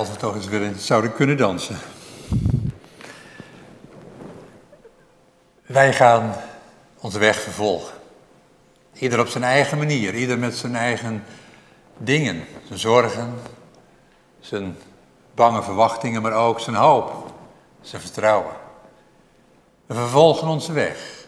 Als 0.00 0.10
we 0.10 0.16
toch 0.16 0.34
eens 0.34 0.46
willen, 0.46 0.78
zouden 0.78 1.12
kunnen 1.12 1.36
dansen. 1.36 1.78
Wij 5.66 5.92
gaan 5.92 6.34
onze 7.00 7.18
weg 7.18 7.40
vervolgen. 7.40 7.94
Ieder 8.92 9.20
op 9.20 9.28
zijn 9.28 9.44
eigen 9.44 9.78
manier, 9.78 10.14
ieder 10.14 10.38
met 10.38 10.56
zijn 10.56 10.76
eigen 10.76 11.24
dingen, 11.98 12.44
zijn 12.66 12.78
zorgen, 12.78 13.34
zijn 14.38 14.76
bange 15.34 15.62
verwachtingen, 15.62 16.22
maar 16.22 16.32
ook 16.32 16.60
zijn 16.60 16.76
hoop, 16.76 17.32
zijn 17.80 18.02
vertrouwen. 18.02 18.54
We 19.86 19.94
vervolgen 19.94 20.48
onze 20.48 20.72
weg. 20.72 21.26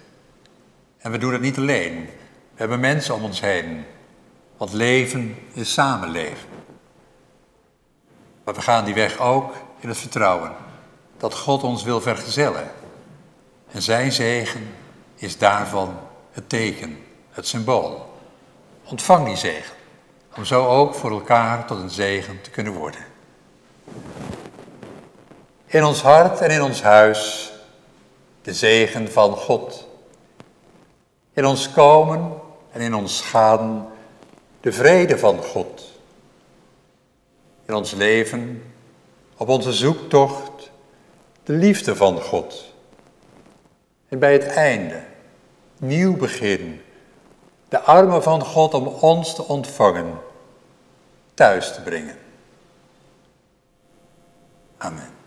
En 0.99 1.11
we 1.11 1.19
doen 1.19 1.33
het 1.33 1.43
niet 1.43 1.59
alleen. 1.59 2.05
We 2.53 2.59
hebben 2.59 2.81
mensen 2.81 3.15
om 3.15 3.25
ons 3.25 3.41
heen. 3.41 3.85
Want 4.57 4.73
leven 4.73 5.37
is 5.53 5.73
samenleven. 5.73 6.62
Maar 8.53 8.61
we 8.61 8.67
gaan 8.67 8.85
die 8.85 8.95
weg 8.95 9.19
ook 9.19 9.53
in 9.81 9.89
het 9.89 9.99
vertrouwen 9.99 10.53
dat 11.17 11.35
God 11.35 11.63
ons 11.63 11.83
wil 11.83 12.01
vergezellen. 12.01 12.71
En 13.71 13.83
zijn 13.83 14.13
zegen 14.13 14.75
is 15.15 15.39
daarvan 15.39 15.99
het 16.33 16.49
teken, 16.49 16.99
het 17.31 17.47
symbool. 17.47 18.15
Ontvang 18.85 19.27
die 19.27 19.37
zegen, 19.37 19.75
om 20.37 20.45
zo 20.45 20.67
ook 20.67 20.95
voor 20.95 21.11
elkaar 21.11 21.67
tot 21.67 21.79
een 21.79 21.91
zegen 21.91 22.41
te 22.43 22.51
kunnen 22.51 22.73
worden. 22.73 23.01
In 25.67 25.85
ons 25.85 26.03
hart 26.03 26.41
en 26.41 26.51
in 26.51 26.63
ons 26.63 26.83
huis 26.83 27.53
de 28.43 28.55
zegen 28.55 29.13
van 29.13 29.37
God. 29.37 29.87
In 31.33 31.47
ons 31.47 31.71
komen 31.71 32.33
en 32.73 32.81
in 32.81 32.95
ons 32.95 33.21
gaan 33.21 33.89
de 34.61 34.73
vrede 34.73 35.19
van 35.19 35.43
God 35.43 35.92
in 37.73 37.79
ons 37.79 37.93
leven, 37.93 38.73
op 39.37 39.49
onze 39.49 39.73
zoektocht, 39.73 40.71
de 41.45 41.53
liefde 41.53 41.97
van 41.97 42.21
God. 42.21 42.75
En 44.09 44.19
bij 44.19 44.33
het 44.33 44.47
einde, 44.47 45.03
nieuw 45.79 46.17
begin, 46.17 46.81
de 47.69 47.81
armen 47.81 48.23
van 48.23 48.45
God 48.45 48.75
om 48.75 48.87
ons 48.87 49.35
te 49.35 49.45
ontvangen, 49.45 50.19
thuis 51.35 51.75
te 51.75 51.83
brengen. 51.83 52.19
Amen. 54.77 55.22